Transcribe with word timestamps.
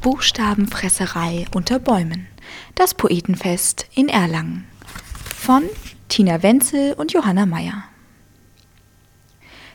Buchstabenfresserei 0.00 1.46
unter 1.52 1.80
Bäumen. 1.80 2.28
Das 2.76 2.94
Poetenfest 2.94 3.86
in 3.94 4.08
Erlangen. 4.08 4.64
Von 5.36 5.64
Tina 6.08 6.42
Wenzel 6.42 6.92
und 6.94 7.12
Johanna 7.12 7.46
Meyer. 7.46 7.82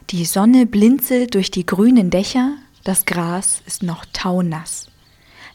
Die 0.09 0.25
Sonne 0.25 0.65
blinzelt 0.65 1.35
durch 1.35 1.51
die 1.51 1.65
grünen 1.65 2.09
Dächer, 2.09 2.53
das 2.83 3.05
Gras 3.05 3.61
ist 3.65 3.83
noch 3.83 4.05
taunass. 4.13 4.87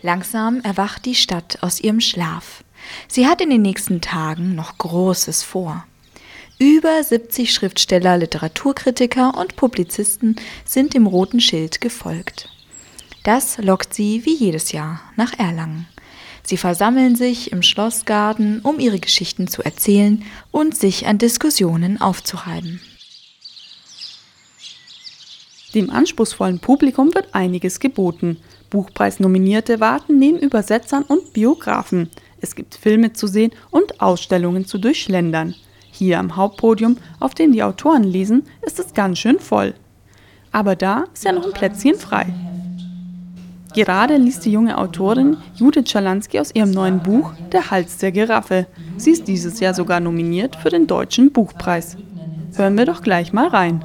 Langsam 0.02 0.60
erwacht 0.60 1.06
die 1.06 1.14
Stadt 1.14 1.58
aus 1.62 1.80
ihrem 1.80 2.00
Schlaf. 2.00 2.62
Sie 3.08 3.26
hat 3.26 3.40
in 3.40 3.50
den 3.50 3.62
nächsten 3.62 4.00
Tagen 4.00 4.54
noch 4.54 4.76
Großes 4.78 5.42
vor. 5.42 5.86
Über 6.58 7.02
70 7.02 7.52
Schriftsteller, 7.52 8.18
Literaturkritiker 8.18 9.36
und 9.36 9.56
Publizisten 9.56 10.36
sind 10.64 10.92
dem 10.92 11.06
roten 11.06 11.40
Schild 11.40 11.80
gefolgt. 11.80 12.50
Das 13.28 13.58
lockt 13.58 13.92
sie 13.92 14.24
wie 14.24 14.34
jedes 14.34 14.72
Jahr 14.72 15.02
nach 15.16 15.38
Erlangen. 15.38 15.86
Sie 16.42 16.56
versammeln 16.56 17.14
sich 17.14 17.52
im 17.52 17.60
Schlossgarten, 17.60 18.60
um 18.62 18.80
ihre 18.80 19.00
Geschichten 19.00 19.48
zu 19.48 19.62
erzählen 19.62 20.24
und 20.50 20.74
sich 20.74 21.06
an 21.06 21.18
Diskussionen 21.18 22.00
aufzureiben. 22.00 22.80
Dem 25.74 25.90
anspruchsvollen 25.90 26.60
Publikum 26.60 27.14
wird 27.14 27.34
einiges 27.34 27.80
geboten. 27.80 28.38
Buchpreisnominierte 28.70 29.78
warten 29.78 30.18
neben 30.18 30.38
Übersetzern 30.38 31.02
und 31.02 31.34
Biografen. 31.34 32.08
Es 32.40 32.54
gibt 32.54 32.76
Filme 32.76 33.12
zu 33.12 33.26
sehen 33.26 33.50
und 33.70 34.00
Ausstellungen 34.00 34.64
zu 34.64 34.78
durchschlendern. 34.78 35.54
Hier 35.90 36.18
am 36.18 36.34
Hauptpodium, 36.34 36.96
auf 37.20 37.34
dem 37.34 37.52
die 37.52 37.62
Autoren 37.62 38.04
lesen, 38.04 38.44
ist 38.62 38.78
es 38.78 38.94
ganz 38.94 39.18
schön 39.18 39.38
voll. 39.38 39.74
Aber 40.50 40.76
da 40.76 41.04
ist 41.12 41.24
ja 41.24 41.32
noch 41.32 41.44
ein 41.44 41.52
Plätzchen 41.52 41.96
frei. 41.96 42.47
Gerade 43.78 44.16
liest 44.16 44.44
die 44.44 44.50
junge 44.50 44.76
Autorin 44.76 45.36
Judith 45.54 45.88
Schalansky 45.88 46.40
aus 46.40 46.52
ihrem 46.52 46.72
neuen 46.72 46.98
Buch 46.98 47.30
Der 47.52 47.70
Hals 47.70 47.98
der 47.98 48.10
Giraffe. 48.10 48.66
Sie 48.96 49.12
ist 49.12 49.28
dieses 49.28 49.60
Jahr 49.60 49.72
sogar 49.72 50.00
nominiert 50.00 50.56
für 50.56 50.68
den 50.68 50.88
Deutschen 50.88 51.30
Buchpreis. 51.30 51.96
Hören 52.56 52.76
wir 52.76 52.86
doch 52.86 53.02
gleich 53.02 53.32
mal 53.32 53.46
rein. 53.46 53.84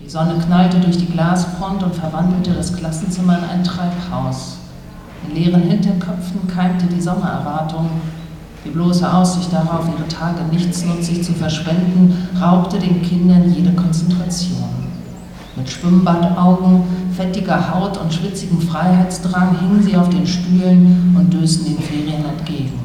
Die 0.00 0.10
Sonne 0.10 0.34
knallte 0.44 0.80
durch 0.80 0.98
die 0.98 1.06
Glasfront 1.06 1.82
und 1.82 1.94
verwandelte 1.94 2.52
das 2.52 2.76
Klassenzimmer 2.76 3.38
in 3.38 3.44
ein 3.44 3.64
Treibhaus. 3.64 4.58
In 5.26 5.34
leeren 5.34 5.62
Hinterköpfen 5.62 6.46
keimte 6.54 6.84
die 6.84 7.00
Sommererwartung. 7.00 7.88
Die 8.66 8.70
bloße 8.70 9.10
Aussicht 9.10 9.50
darauf, 9.50 9.88
ihre 9.88 10.08
Tage 10.08 10.42
nichtsnutzig 10.52 11.24
zu 11.24 11.32
verschwenden, 11.32 12.28
raubte 12.38 12.78
den 12.78 13.00
Kindern 13.00 13.50
jede 13.50 13.72
Konzentration. 13.72 14.85
Mit 15.56 15.70
Schwimmbadaugen, 15.70 16.84
fettiger 17.16 17.74
Haut 17.74 17.96
und 17.96 18.12
schwitzigem 18.12 18.60
Freiheitsdrang 18.60 19.58
hingen 19.58 19.82
sie 19.82 19.96
auf 19.96 20.10
den 20.10 20.26
Stühlen 20.26 21.16
und 21.18 21.32
dösten 21.32 21.74
den 21.74 21.82
Ferien 21.82 22.24
entgegen. 22.26 22.78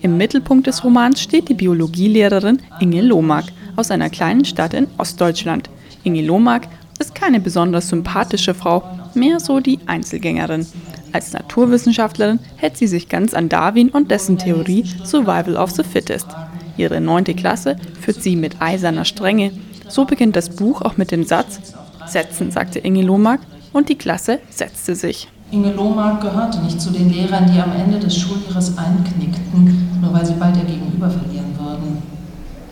Im 0.00 0.16
Mittelpunkt 0.16 0.66
des 0.66 0.82
Romans 0.82 1.20
steht 1.20 1.48
die 1.48 1.54
Biologielehrerin 1.54 2.60
Inge 2.80 3.02
Lohmark 3.02 3.44
aus 3.76 3.90
einer 3.90 4.10
kleinen 4.10 4.44
Stadt 4.44 4.74
in 4.74 4.88
Ostdeutschland. 4.98 5.70
Inge 6.02 6.22
Lohmark 6.22 6.66
ist 6.98 7.14
keine 7.14 7.38
besonders 7.38 7.88
sympathische 7.88 8.54
Frau, 8.54 8.82
mehr 9.14 9.38
so 9.38 9.60
die 9.60 9.78
Einzelgängerin. 9.86 10.66
Als 11.12 11.32
Naturwissenschaftlerin 11.32 12.40
hält 12.56 12.76
sie 12.76 12.86
sich 12.86 13.08
ganz 13.08 13.32
an 13.32 13.48
Darwin 13.48 13.90
und 13.90 14.10
dessen 14.10 14.38
Theorie 14.38 14.84
Survival 15.04 15.56
of 15.56 15.70
the 15.70 15.84
Fittest. 15.84 16.26
Ihre 16.76 17.00
neunte 17.00 17.34
Klasse 17.34 17.76
führt 18.00 18.22
sie 18.22 18.36
mit 18.36 18.60
eiserner 18.60 19.04
Strenge. 19.04 19.52
So 19.90 20.04
beginnt 20.04 20.36
das 20.36 20.50
Buch 20.50 20.82
auch 20.82 20.96
mit 20.96 21.10
dem 21.10 21.24
Satz: 21.24 21.60
Setzen, 22.06 22.52
sagte 22.52 22.78
Inge 22.78 23.02
Lohmark, 23.02 23.40
und 23.72 23.88
die 23.88 23.98
Klasse 23.98 24.38
setzte 24.48 24.94
sich. 24.94 25.28
Inge 25.50 25.72
Lohmark 25.72 26.20
gehörte 26.20 26.60
nicht 26.60 26.80
zu 26.80 26.90
den 26.90 27.10
Lehrern, 27.10 27.50
die 27.52 27.60
am 27.60 27.72
Ende 27.72 27.98
des 27.98 28.16
Schuljahres 28.16 28.78
einknickten, 28.78 29.98
nur 30.00 30.12
weil 30.12 30.24
sie 30.24 30.34
bald 30.34 30.56
ihr 30.56 30.64
Gegenüber 30.64 31.10
verlieren 31.10 31.52
würden. 31.58 32.02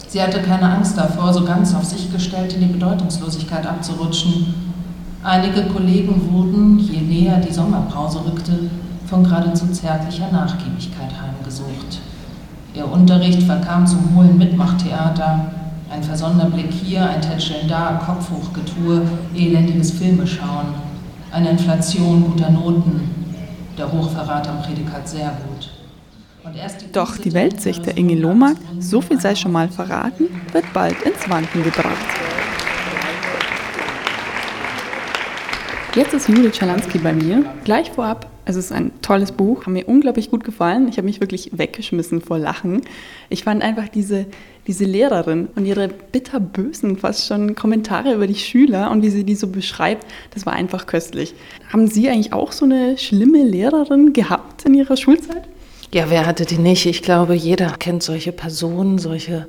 Sie 0.06 0.22
hatte 0.22 0.40
keine 0.40 0.70
Angst 0.70 0.96
davor, 0.96 1.34
so 1.34 1.44
ganz 1.44 1.74
auf 1.74 1.84
sich 1.84 2.10
gestellt 2.12 2.54
in 2.54 2.60
die 2.60 2.72
Bedeutungslosigkeit 2.72 3.66
abzurutschen. 3.66 4.54
Einige 5.24 5.64
Kollegen 5.64 6.32
wurden, 6.32 6.78
je 6.78 7.00
näher 7.00 7.38
die 7.38 7.52
Sommerpause 7.52 8.24
rückte, 8.24 8.70
von 9.06 9.24
geradezu 9.24 9.66
zärtlicher 9.66 10.30
Nachgiebigkeit 10.30 11.10
heimgesucht. 11.20 12.00
Ihr 12.74 12.90
Unterricht 12.90 13.42
verkam 13.42 13.86
zum 13.86 14.14
hohlen 14.14 14.38
Mitmachtheater, 14.38 15.50
ein 15.90 16.02
versonnener 16.02 16.50
Blick 16.50 16.72
hier, 16.72 17.08
ein 17.08 17.20
Tätscheln 17.20 17.68
da, 17.68 18.00
Kopfhochgetue, 18.04 19.02
elendiges 19.34 19.92
Filmeschauen, 19.92 20.66
eine 21.32 21.50
Inflation 21.50 22.24
guter 22.24 22.50
Noten, 22.50 23.34
der 23.76 23.90
Hochverrat 23.90 24.48
am 24.48 24.62
Prädikat 24.62 25.08
sehr 25.08 25.32
gut. 25.46 25.70
Doch 26.92 27.16
die 27.18 27.32
Weltsicht 27.34 27.84
der 27.84 27.96
Inge 27.96 28.14
Lohmark, 28.14 28.56
so 28.78 29.00
viel 29.00 29.20
sei 29.20 29.34
schon 29.34 29.52
mal 29.52 29.68
verraten, 29.68 30.28
wird 30.52 30.72
bald 30.72 31.00
ins 31.02 31.28
Wanken 31.28 31.62
gebracht. 31.62 31.96
Jetzt 35.94 36.14
ist 36.14 36.28
Judith 36.28 36.56
Schalansky 36.56 36.98
bei 36.98 37.12
mir. 37.12 37.44
Gleich 37.64 37.90
vorab, 37.90 38.26
es 38.48 38.56
ist 38.56 38.72
ein 38.72 38.92
tolles 39.02 39.32
Buch, 39.32 39.66
hat 39.66 39.68
mir 39.68 39.86
unglaublich 39.86 40.30
gut 40.30 40.42
gefallen. 40.42 40.88
Ich 40.88 40.96
habe 40.96 41.06
mich 41.06 41.20
wirklich 41.20 41.50
weggeschmissen 41.52 42.22
vor 42.22 42.38
Lachen. 42.38 42.80
Ich 43.28 43.44
fand 43.44 43.62
einfach 43.62 43.88
diese, 43.88 44.26
diese 44.66 44.84
Lehrerin 44.84 45.48
und 45.54 45.66
ihre 45.66 45.88
bitterbösen 45.88 46.96
fast 46.96 47.26
schon 47.26 47.54
Kommentare 47.54 48.14
über 48.14 48.26
die 48.26 48.36
Schüler 48.36 48.90
und 48.90 49.02
wie 49.02 49.10
sie 49.10 49.24
die 49.24 49.34
so 49.34 49.48
beschreibt, 49.48 50.06
das 50.32 50.46
war 50.46 50.54
einfach 50.54 50.86
köstlich. 50.86 51.34
Haben 51.72 51.88
Sie 51.88 52.08
eigentlich 52.08 52.32
auch 52.32 52.52
so 52.52 52.64
eine 52.64 52.96
schlimme 52.96 53.44
Lehrerin 53.44 54.14
gehabt 54.14 54.64
in 54.64 54.72
Ihrer 54.72 54.96
Schulzeit? 54.96 55.42
Ja, 55.92 56.06
wer 56.08 56.26
hatte 56.26 56.44
die 56.44 56.58
nicht? 56.58 56.86
Ich 56.86 57.02
glaube, 57.02 57.34
jeder 57.34 57.70
kennt 57.78 58.02
solche 58.02 58.32
Personen, 58.32 58.98
solche 58.98 59.46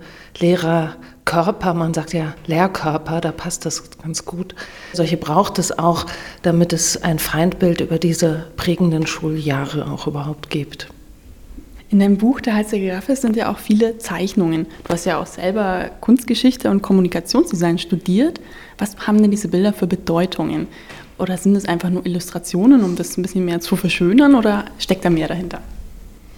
Lehrerkörper. 1.25 1.73
Man 1.73 1.93
sagt 1.93 2.13
ja 2.13 2.33
Lehrkörper, 2.47 3.21
da 3.21 3.31
passt 3.31 3.65
das 3.65 3.83
ganz 4.01 4.25
gut. 4.25 4.55
Solche 4.93 5.17
braucht 5.17 5.59
es 5.59 5.77
auch, 5.77 6.05
damit 6.41 6.73
es 6.73 7.01
ein 7.03 7.19
Feindbild 7.19 7.81
über 7.81 7.99
diese 7.99 8.47
prägenden 8.57 9.05
Schuljahre 9.05 9.89
auch 9.91 10.07
überhaupt 10.07 10.49
gibt. 10.49 10.87
In 11.91 11.99
deinem 11.99 12.17
Buch 12.17 12.39
Der 12.41 12.55
Hals 12.55 12.71
Giraffe 12.71 13.15
sind 13.15 13.35
ja 13.35 13.51
auch 13.51 13.57
viele 13.57 13.97
Zeichnungen. 13.97 14.67
Du 14.83 14.93
hast 14.93 15.05
ja 15.05 15.19
auch 15.19 15.25
selber 15.25 15.89
Kunstgeschichte 16.01 16.69
und 16.69 16.81
Kommunikationsdesign 16.81 17.79
studiert. 17.79 18.39
Was 18.77 18.95
haben 19.07 19.21
denn 19.21 19.31
diese 19.31 19.47
Bilder 19.47 19.73
für 19.73 19.87
Bedeutungen? 19.87 20.67
Oder 21.17 21.37
sind 21.37 21.55
es 21.55 21.65
einfach 21.65 21.89
nur 21.89 22.05
Illustrationen, 22.05 22.83
um 22.83 22.95
das 22.95 23.17
ein 23.17 23.23
bisschen 23.23 23.43
mehr 23.43 23.59
zu 23.59 23.75
verschönern 23.75 24.35
oder 24.35 24.65
steckt 24.77 25.03
da 25.03 25.09
mehr 25.09 25.27
dahinter? 25.27 25.61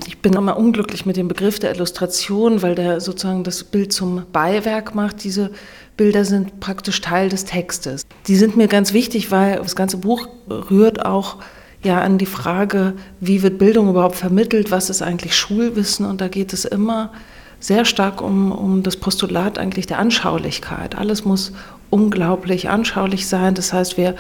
Ich 0.08 0.20
bin 0.20 0.34
immer 0.34 0.58
unglücklich 0.58 1.06
mit 1.06 1.18
dem 1.18 1.28
Begriff 1.28 1.60
der 1.60 1.74
Illustration, 1.76 2.62
weil 2.62 2.76
der 2.76 3.00
sozusagen 3.02 3.44
das 3.44 3.64
Bild 3.64 3.94
zum 3.94 4.24
Beiwerk 4.32 4.96
macht. 4.96 5.24
Diese 5.24 5.52
Bilder 5.98 6.26
sind 6.26 6.60
praktisch 6.60 7.02
Teil 7.02 7.30
des 7.30 7.46
Textes. 7.46 8.06
Die 8.28 8.36
sind 8.36 8.58
mir 8.58 8.68
ganz 8.68 8.94
wichtig, 8.94 9.32
weil 9.32 9.58
das 9.58 9.76
ganze 9.76 9.98
Buch 9.98 10.28
rührt 10.50 11.06
auch 11.06 11.38
ja 11.84 12.02
an 12.02 12.18
die 12.18 12.26
Frage, 12.26 12.94
wie 13.20 13.42
wird 13.42 13.58
Bildung 13.58 13.90
überhaupt 13.90 14.16
vermittelt, 14.16 14.72
was 14.72 14.90
ist 14.90 15.02
eigentlich 15.02 15.36
Schulwissen 15.36 16.06
und 16.06 16.22
da 16.22 16.28
geht 16.28 16.54
es 16.54 16.66
immer 16.66 17.12
sehr 17.60 17.86
stark 17.86 18.22
um, 18.22 18.52
um 18.52 18.84
das 18.84 18.98
Postulat 18.98 19.60
eigentlich 19.60 19.86
der 19.86 20.00
Anschaulichkeit. 20.00 20.98
Alles 20.98 21.26
muss 21.26 21.54
unglaublich 21.92 22.70
anschaulich 22.70 23.28
sein. 23.28 23.54
Das 23.54 23.72
heißt, 23.72 23.98
wir, 23.98 24.16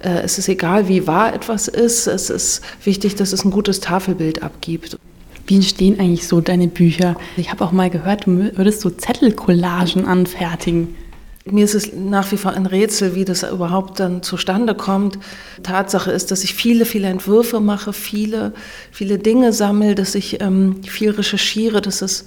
äh, 0.00 0.20
es 0.22 0.38
ist 0.38 0.48
egal, 0.48 0.88
wie 0.88 1.06
wahr 1.06 1.34
etwas 1.34 1.66
ist, 1.66 2.06
es 2.06 2.30
ist 2.30 2.62
wichtig, 2.84 3.16
dass 3.16 3.32
es 3.32 3.44
ein 3.44 3.50
gutes 3.50 3.80
Tafelbild 3.80 4.42
abgibt. 4.42 4.96
Wie 5.46 5.56
entstehen 5.56 6.00
eigentlich 6.00 6.26
so 6.26 6.40
deine 6.40 6.68
Bücher? 6.68 7.16
Ich 7.36 7.50
habe 7.50 7.64
auch 7.64 7.72
mal 7.72 7.90
gehört, 7.90 8.26
du 8.26 8.56
würdest 8.56 8.80
so 8.80 8.90
Zettelcollagen 8.90 10.06
anfertigen. 10.06 10.94
Mir 11.46 11.66
ist 11.66 11.74
es 11.74 11.92
nach 11.92 12.32
wie 12.32 12.38
vor 12.38 12.52
ein 12.52 12.64
Rätsel, 12.64 13.14
wie 13.14 13.26
das 13.26 13.42
überhaupt 13.42 14.00
dann 14.00 14.22
zustande 14.22 14.74
kommt. 14.74 15.18
Tatsache 15.62 16.10
ist, 16.10 16.30
dass 16.30 16.42
ich 16.42 16.54
viele, 16.54 16.86
viele 16.86 17.08
Entwürfe 17.08 17.60
mache, 17.60 17.92
viele, 17.92 18.54
viele 18.90 19.18
Dinge 19.18 19.52
sammle, 19.52 19.94
dass 19.94 20.14
ich 20.14 20.40
ähm, 20.40 20.82
viel 20.82 21.10
recherchiere, 21.10 21.82
dass 21.82 22.00
es 22.00 22.24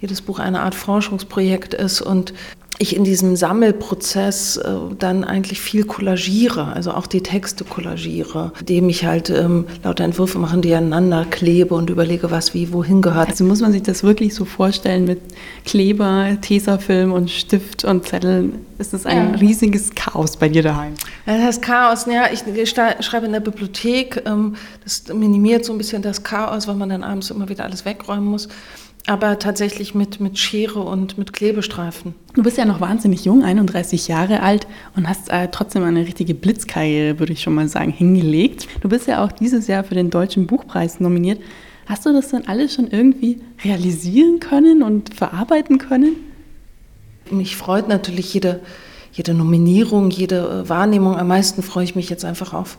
jedes 0.00 0.22
Buch 0.22 0.38
eine 0.38 0.60
Art 0.60 0.76
Forschungsprojekt 0.76 1.74
ist 1.74 2.00
und 2.00 2.32
ich 2.80 2.96
in 2.96 3.04
diesem 3.04 3.36
Sammelprozess 3.36 4.56
äh, 4.56 4.72
dann 4.98 5.22
eigentlich 5.22 5.60
viel 5.60 5.84
kollagiere, 5.84 6.72
also 6.72 6.92
auch 6.92 7.06
die 7.06 7.22
Texte 7.22 7.64
kollagiere, 7.64 8.52
indem 8.58 8.88
ich 8.88 9.04
halt 9.04 9.28
ähm, 9.28 9.66
lauter 9.84 10.04
Entwürfe 10.04 10.38
mache, 10.38 10.58
die 10.58 10.74
aneinander 10.74 11.26
klebe 11.28 11.74
und 11.74 11.90
überlege, 11.90 12.30
was 12.30 12.54
wie 12.54 12.72
wohin 12.72 13.02
gehört. 13.02 13.28
Also 13.28 13.44
muss 13.44 13.60
man 13.60 13.72
sich 13.72 13.82
das 13.82 14.02
wirklich 14.02 14.34
so 14.34 14.46
vorstellen 14.46 15.04
mit 15.04 15.20
Kleber, 15.66 16.38
Tesafilm 16.40 17.12
und 17.12 17.30
Stift 17.30 17.84
und 17.84 18.08
Zetteln? 18.08 18.64
Ist 18.78 18.94
das 18.94 19.04
ein 19.04 19.34
ja. 19.34 19.38
riesiges 19.38 19.94
Chaos 19.94 20.38
bei 20.38 20.48
dir 20.48 20.62
daheim? 20.62 20.94
Das 21.26 21.60
Chaos, 21.60 22.06
ja, 22.06 22.28
ich, 22.32 22.46
ich 22.46 22.70
schreibe 22.70 23.26
in 23.26 23.32
der 23.32 23.40
Bibliothek, 23.40 24.22
ähm, 24.24 24.56
das 24.84 25.04
minimiert 25.12 25.66
so 25.66 25.72
ein 25.72 25.78
bisschen 25.78 26.00
das 26.00 26.22
Chaos, 26.22 26.66
weil 26.66 26.76
man 26.76 26.88
dann 26.88 27.04
abends 27.04 27.30
immer 27.30 27.50
wieder 27.50 27.64
alles 27.64 27.84
wegräumen 27.84 28.24
muss. 28.24 28.48
Aber 29.10 29.40
tatsächlich 29.40 29.92
mit, 29.92 30.20
mit 30.20 30.38
Schere 30.38 30.78
und 30.78 31.18
mit 31.18 31.32
Klebestreifen. 31.32 32.14
Du 32.34 32.44
bist 32.44 32.58
ja 32.58 32.64
noch 32.64 32.80
wahnsinnig 32.80 33.24
jung, 33.24 33.42
31 33.42 34.06
Jahre 34.06 34.40
alt 34.40 34.68
und 34.94 35.08
hast 35.08 35.30
äh, 35.30 35.48
trotzdem 35.50 35.82
eine 35.82 36.06
richtige 36.06 36.32
Blitzkarriere, 36.32 37.18
würde 37.18 37.32
ich 37.32 37.42
schon 37.42 37.56
mal 37.56 37.66
sagen, 37.66 37.90
hingelegt. 37.90 38.68
Du 38.82 38.88
bist 38.88 39.08
ja 39.08 39.24
auch 39.24 39.32
dieses 39.32 39.66
Jahr 39.66 39.82
für 39.82 39.96
den 39.96 40.10
Deutschen 40.10 40.46
Buchpreis 40.46 41.00
nominiert. 41.00 41.40
Hast 41.86 42.06
du 42.06 42.12
das 42.12 42.28
dann 42.28 42.44
alles 42.46 42.72
schon 42.72 42.86
irgendwie 42.86 43.40
realisieren 43.64 44.38
können 44.38 44.84
und 44.84 45.12
verarbeiten 45.12 45.78
können? 45.78 46.14
Mich 47.32 47.56
freut 47.56 47.88
natürlich 47.88 48.32
jede, 48.32 48.60
jede 49.10 49.34
Nominierung, 49.34 50.10
jede 50.10 50.62
äh, 50.66 50.68
Wahrnehmung. 50.68 51.16
Am 51.16 51.26
meisten 51.26 51.64
freue 51.64 51.82
ich 51.82 51.96
mich 51.96 52.10
jetzt 52.10 52.24
einfach 52.24 52.54
auf 52.54 52.78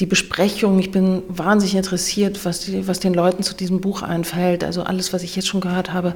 die 0.00 0.06
Besprechung. 0.06 0.78
Ich 0.78 0.90
bin 0.90 1.22
wahnsinnig 1.28 1.76
interessiert, 1.76 2.44
was, 2.44 2.60
die, 2.60 2.88
was 2.88 3.00
den 3.00 3.14
Leuten 3.14 3.42
zu 3.42 3.54
diesem 3.54 3.80
Buch 3.80 4.02
einfällt. 4.02 4.64
Also 4.64 4.82
alles, 4.82 5.12
was 5.12 5.22
ich 5.22 5.36
jetzt 5.36 5.48
schon 5.48 5.60
gehört 5.60 5.92
habe, 5.92 6.14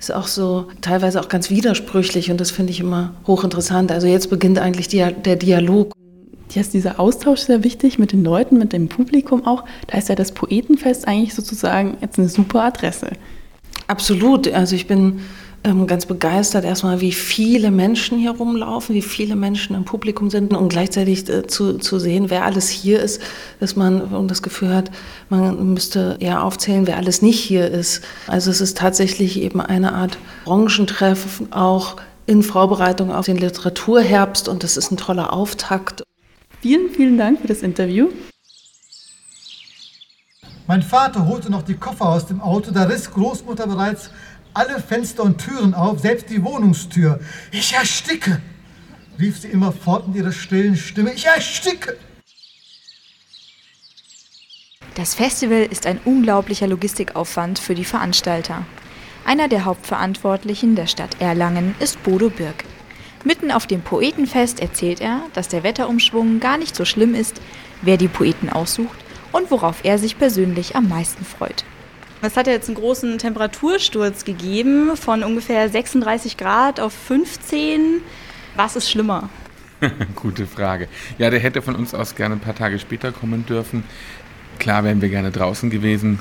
ist 0.00 0.12
auch 0.12 0.26
so 0.26 0.68
teilweise 0.80 1.20
auch 1.20 1.28
ganz 1.28 1.50
widersprüchlich 1.50 2.30
und 2.30 2.40
das 2.40 2.50
finde 2.50 2.72
ich 2.72 2.80
immer 2.80 3.14
hochinteressant. 3.26 3.92
Also 3.92 4.06
jetzt 4.06 4.30
beginnt 4.30 4.58
eigentlich 4.58 4.88
die, 4.88 5.04
der 5.24 5.36
Dialog. 5.36 5.92
Dir 6.54 6.60
ist 6.60 6.74
dieser 6.74 6.98
Austausch 6.98 7.40
sehr 7.40 7.64
wichtig 7.64 7.98
mit 7.98 8.12
den 8.12 8.24
Leuten, 8.24 8.56
mit 8.58 8.72
dem 8.72 8.88
Publikum 8.88 9.46
auch. 9.46 9.64
Da 9.88 9.98
ist 9.98 10.08
ja 10.08 10.14
das 10.14 10.32
Poetenfest 10.32 11.06
eigentlich 11.06 11.34
sozusagen 11.34 11.98
jetzt 12.00 12.18
eine 12.18 12.28
super 12.28 12.62
Adresse. 12.62 13.10
Absolut. 13.88 14.48
Also 14.52 14.74
ich 14.74 14.86
bin 14.86 15.20
ganz 15.86 16.06
begeistert 16.06 16.64
erstmal, 16.64 17.00
wie 17.00 17.12
viele 17.12 17.70
Menschen 17.70 18.18
hier 18.18 18.30
rumlaufen, 18.30 18.94
wie 18.94 19.02
viele 19.02 19.34
Menschen 19.34 19.74
im 19.74 19.84
Publikum 19.84 20.30
sind 20.30 20.54
und 20.54 20.68
gleichzeitig 20.68 21.28
äh, 21.28 21.46
zu, 21.46 21.78
zu 21.78 21.98
sehen, 21.98 22.30
wer 22.30 22.44
alles 22.44 22.68
hier 22.68 23.00
ist, 23.00 23.20
dass 23.58 23.74
man 23.74 24.28
das 24.28 24.42
Gefühl 24.42 24.74
hat, 24.74 24.90
man 25.28 25.74
müsste 25.74 26.16
eher 26.20 26.44
aufzählen, 26.44 26.86
wer 26.86 26.96
alles 26.96 27.20
nicht 27.20 27.40
hier 27.40 27.68
ist. 27.68 28.04
Also 28.28 28.50
es 28.50 28.60
ist 28.60 28.78
tatsächlich 28.78 29.40
eben 29.40 29.60
eine 29.60 29.92
Art 29.92 30.18
Branchentreff, 30.44 31.42
auch 31.50 31.96
in 32.26 32.42
Vorbereitung 32.42 33.12
auf 33.12 33.26
den 33.26 33.36
Literaturherbst 33.36 34.48
und 34.48 34.62
das 34.62 34.76
ist 34.76 34.92
ein 34.92 34.96
toller 34.96 35.32
Auftakt. 35.32 36.02
Vielen, 36.60 36.90
vielen 36.90 37.18
Dank 37.18 37.40
für 37.40 37.48
das 37.48 37.62
Interview. 37.62 38.08
Mein 40.68 40.82
Vater 40.82 41.26
holte 41.26 41.50
noch 41.50 41.62
die 41.62 41.74
Koffer 41.74 42.08
aus 42.08 42.26
dem 42.26 42.40
Auto, 42.40 42.72
da 42.72 42.84
riss 42.84 43.10
Großmutter 43.10 43.66
bereits 43.68 44.10
alle 44.56 44.80
Fenster 44.80 45.22
und 45.22 45.38
Türen 45.38 45.74
auf, 45.74 46.00
selbst 46.00 46.30
die 46.30 46.42
Wohnungstür. 46.42 47.20
Ich 47.52 47.74
ersticke, 47.74 48.40
rief 49.18 49.38
sie 49.38 49.48
immerfort 49.48 50.08
mit 50.08 50.16
ihrer 50.16 50.32
stillen 50.32 50.76
Stimme. 50.76 51.12
Ich 51.12 51.26
ersticke. 51.26 51.96
Das 54.94 55.14
Festival 55.14 55.68
ist 55.70 55.86
ein 55.86 56.00
unglaublicher 56.04 56.66
Logistikaufwand 56.66 57.58
für 57.58 57.74
die 57.74 57.84
Veranstalter. 57.84 58.64
Einer 59.26 59.48
der 59.48 59.66
Hauptverantwortlichen 59.66 60.74
der 60.74 60.86
Stadt 60.86 61.20
Erlangen 61.20 61.74
ist 61.78 62.02
Bodo 62.02 62.30
Birk. 62.30 62.64
Mitten 63.24 63.50
auf 63.50 63.66
dem 63.66 63.82
Poetenfest 63.82 64.60
erzählt 64.60 65.02
er, 65.02 65.20
dass 65.34 65.48
der 65.48 65.64
Wetterumschwung 65.64 66.40
gar 66.40 66.56
nicht 66.56 66.74
so 66.74 66.86
schlimm 66.86 67.14
ist, 67.14 67.42
wer 67.82 67.98
die 67.98 68.08
Poeten 68.08 68.48
aussucht 68.48 68.96
und 69.32 69.50
worauf 69.50 69.84
er 69.84 69.98
sich 69.98 70.16
persönlich 70.16 70.76
am 70.76 70.88
meisten 70.88 71.24
freut. 71.26 71.64
Es 72.26 72.36
hat 72.36 72.48
ja 72.48 72.54
jetzt 72.54 72.66
einen 72.66 72.76
großen 72.76 73.18
Temperatursturz 73.18 74.24
gegeben 74.24 74.96
von 74.96 75.22
ungefähr 75.22 75.68
36 75.68 76.36
Grad 76.36 76.80
auf 76.80 76.92
15. 76.92 78.00
Was 78.56 78.74
ist 78.74 78.90
schlimmer? 78.90 79.30
Gute 80.16 80.48
Frage. 80.48 80.88
Ja, 81.18 81.30
der 81.30 81.38
hätte 81.38 81.62
von 81.62 81.76
uns 81.76 81.94
aus 81.94 82.16
gerne 82.16 82.34
ein 82.34 82.40
paar 82.40 82.56
Tage 82.56 82.80
später 82.80 83.12
kommen 83.12 83.46
dürfen. 83.46 83.84
Klar 84.58 84.82
wären 84.82 85.00
wir 85.00 85.08
gerne 85.08 85.30
draußen 85.30 85.70
gewesen 85.70 86.18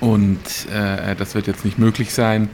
und 0.00 0.40
äh, 0.72 1.14
das 1.16 1.34
wird 1.34 1.46
jetzt 1.48 1.66
nicht 1.66 1.78
möglich 1.78 2.14
sein. 2.14 2.48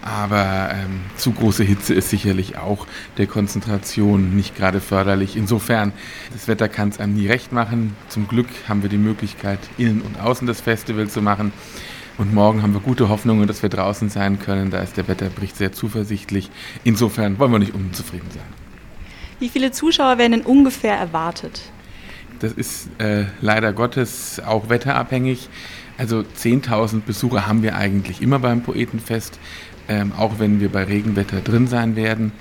Aber 0.00 0.70
ähm, 0.72 1.02
zu 1.18 1.32
große 1.32 1.62
Hitze 1.62 1.92
ist 1.92 2.08
sicherlich 2.08 2.56
auch 2.56 2.86
der 3.18 3.26
Konzentration 3.26 4.34
nicht 4.34 4.56
gerade 4.56 4.80
förderlich. 4.80 5.36
Insofern, 5.36 5.92
das 6.32 6.48
Wetter 6.48 6.70
kann 6.70 6.88
es 6.88 6.98
einem 6.98 7.12
nie 7.12 7.26
recht 7.26 7.52
machen. 7.52 7.94
Zum 8.08 8.28
Glück 8.28 8.48
haben 8.66 8.80
wir 8.80 8.88
die 8.88 8.96
Möglichkeit, 8.96 9.58
innen 9.76 10.00
und 10.00 10.18
außen 10.18 10.46
das 10.46 10.62
Festival 10.62 11.08
zu 11.08 11.20
machen. 11.20 11.52
Und 12.20 12.34
morgen 12.34 12.62
haben 12.62 12.74
wir 12.74 12.82
gute 12.82 13.08
Hoffnungen, 13.08 13.46
dass 13.46 13.62
wir 13.62 13.70
draußen 13.70 14.10
sein 14.10 14.38
können. 14.38 14.70
Da 14.70 14.80
ist 14.80 14.98
der 14.98 15.08
Wetterbericht 15.08 15.56
sehr 15.56 15.72
zuversichtlich. 15.72 16.50
Insofern 16.84 17.38
wollen 17.38 17.50
wir 17.50 17.58
nicht 17.58 17.74
unzufrieden 17.74 18.26
sein. 18.30 18.44
Wie 19.38 19.48
viele 19.48 19.70
Zuschauer 19.72 20.18
werden 20.18 20.32
denn 20.32 20.42
ungefähr 20.42 20.94
erwartet? 20.96 21.62
Das 22.40 22.52
ist 22.52 22.90
äh, 22.98 23.24
leider 23.40 23.72
Gottes 23.72 24.38
auch 24.38 24.68
wetterabhängig. 24.68 25.48
Also 25.96 26.18
10.000 26.18 27.00
Besucher 27.06 27.46
haben 27.46 27.62
wir 27.62 27.74
eigentlich 27.74 28.20
immer 28.20 28.38
beim 28.38 28.62
Poetenfest, 28.62 29.38
ähm, 29.88 30.12
auch 30.14 30.38
wenn 30.38 30.60
wir 30.60 30.68
bei 30.68 30.84
Regenwetter 30.84 31.40
drin 31.40 31.68
sein 31.68 31.96
werden. 31.96 32.32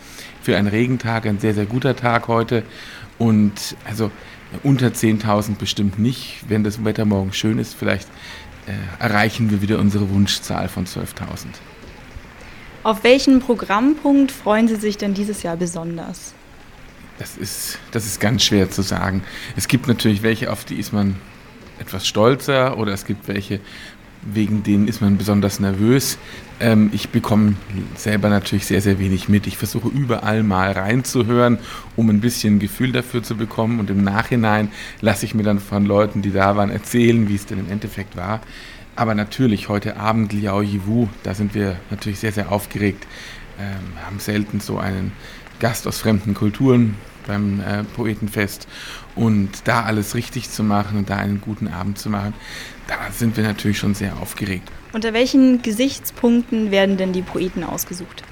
Für 0.42 0.58
einen 0.58 0.68
Regentag 0.68 1.26
ein 1.26 1.40
sehr, 1.40 1.54
sehr 1.54 1.66
guter 1.66 1.96
Tag 1.96 2.28
heute. 2.28 2.64
Und 3.18 3.78
also 3.88 4.12
unter 4.64 4.88
10.000 4.88 5.56
bestimmt 5.58 6.00
nicht. 6.00 6.44
Wenn 6.50 6.66
das 6.66 6.84
Wetter 6.84 7.06
morgen 7.06 7.32
schön 7.32 7.60
ist, 7.60 7.76
vielleicht 7.76 8.10
erreichen 9.00 9.50
wir 9.52 9.62
wieder 9.62 9.80
unsere 9.80 10.10
Wunschzahl 10.10 10.68
von 10.70 10.86
12.000. 10.86 11.48
Auf 12.84 13.04
welchen 13.04 13.40
Programmpunkt 13.40 14.32
freuen 14.32 14.68
Sie 14.68 14.76
sich 14.76 14.98
denn 14.98 15.14
dieses 15.14 15.44
Jahr 15.44 15.58
besonders? 15.58 16.34
Das 17.18 17.36
ist, 17.36 17.80
das 17.92 18.06
ist 18.06 18.22
ganz 18.22 18.44
schwer 18.44 18.72
zu 18.72 18.82
sagen. 18.82 19.24
Es 19.58 19.68
gibt 19.68 19.88
natürlich 19.88 20.24
welche, 20.24 20.52
auf 20.52 20.64
die 20.64 20.76
ist 20.76 20.94
man 20.94 21.18
etwas 21.80 22.08
stolzer 22.08 22.78
oder 22.78 22.94
es 22.94 23.06
gibt 23.06 23.28
welche, 23.28 23.60
wegen 24.22 24.64
denen 24.64 24.88
ist 24.88 25.02
man 25.02 25.18
besonders 25.18 25.60
nervös. 25.60 26.18
Ähm, 26.60 26.90
ich 26.94 27.10
bekomme 27.10 27.56
selber 27.96 28.30
natürlich 28.30 28.66
sehr, 28.66 28.82
sehr 28.82 29.00
wenig 29.00 29.30
mit. 29.30 29.48
Ich 29.48 29.58
versuche 29.58 29.88
überall 29.88 30.44
mal 30.44 30.72
reinzuhören, 30.72 31.58
um 31.96 32.10
ein 32.10 32.20
bisschen 32.20 32.60
Gefühl 32.60 32.92
dafür 32.92 33.24
zu 33.24 33.36
bekommen. 33.36 33.80
Und 33.80 33.90
im 33.90 34.04
Nachhinein 34.04 34.72
lasse 35.02 35.26
ich 35.26 35.36
mir 35.36 35.44
dann 35.44 35.60
von 35.60 35.86
Leuten, 35.86 36.22
die 36.22 36.32
da 36.32 36.56
waren, 36.56 36.70
erzählen, 36.70 37.28
wie 37.30 37.36
es 37.36 37.46
denn 37.46 37.60
im 37.60 37.72
Endeffekt 37.72 38.16
war. 38.16 38.42
Aber 38.96 39.16
natürlich 39.16 39.70
heute 39.70 39.98
Abend 39.98 40.34
Liao 40.34 40.62
Yiwu, 40.62 41.08
da 41.24 41.34
sind 41.34 41.56
wir 41.56 41.78
natürlich 41.90 42.20
sehr, 42.20 42.34
sehr 42.34 42.52
aufgeregt. 42.52 43.08
Ähm, 43.58 44.06
haben 44.06 44.20
selten 44.20 44.60
so 44.60 44.78
einen 44.78 45.14
Gast 45.60 45.88
aus 45.88 46.00
fremden 46.00 46.34
Kulturen 46.34 46.96
beim 47.30 47.62
äh, 47.62 47.84
Poetenfest 47.96 48.68
und 49.16 49.50
da 49.66 49.84
alles 49.84 50.16
richtig 50.16 50.50
zu 50.50 50.64
machen 50.64 50.98
und 50.98 51.10
da 51.10 51.16
einen 51.16 51.40
guten 51.40 51.70
Abend 51.70 51.98
zu 51.98 52.10
machen, 52.10 52.34
da 52.88 52.96
sind 53.12 53.38
wir 53.38 53.44
natürlich 53.46 53.78
schon 53.78 53.94
sehr 53.94 54.18
aufgeregt. 54.18 54.70
Unter 54.92 55.14
welchen 55.14 55.62
Gesichtspunkten 55.62 56.72
werden 56.72 56.98
denn 56.98 57.14
die 57.14 57.22
Poeten 57.22 57.64
ausgesucht? 57.64 58.24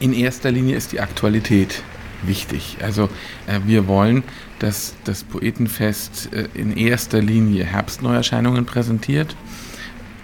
In 0.00 0.12
erster 0.12 0.50
Linie 0.50 0.76
ist 0.76 0.92
die 0.92 1.00
Aktualität 1.00 1.82
wichtig. 2.22 2.78
Also 2.82 3.10
äh, 3.46 3.60
wir 3.66 3.86
wollen, 3.86 4.24
dass 4.58 4.94
das 5.04 5.22
Poetenfest 5.22 6.32
äh, 6.32 6.48
in 6.54 6.76
erster 6.76 7.20
Linie 7.20 7.64
Herbstneuerscheinungen 7.64 8.64
präsentiert 8.64 9.36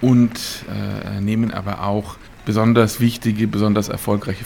und 0.00 0.64
äh, 0.68 1.20
nehmen 1.20 1.52
aber 1.52 1.82
auch 1.82 2.16
besonders 2.46 3.00
wichtige, 3.00 3.46
besonders 3.46 3.88
erfolgreiche 3.88 4.44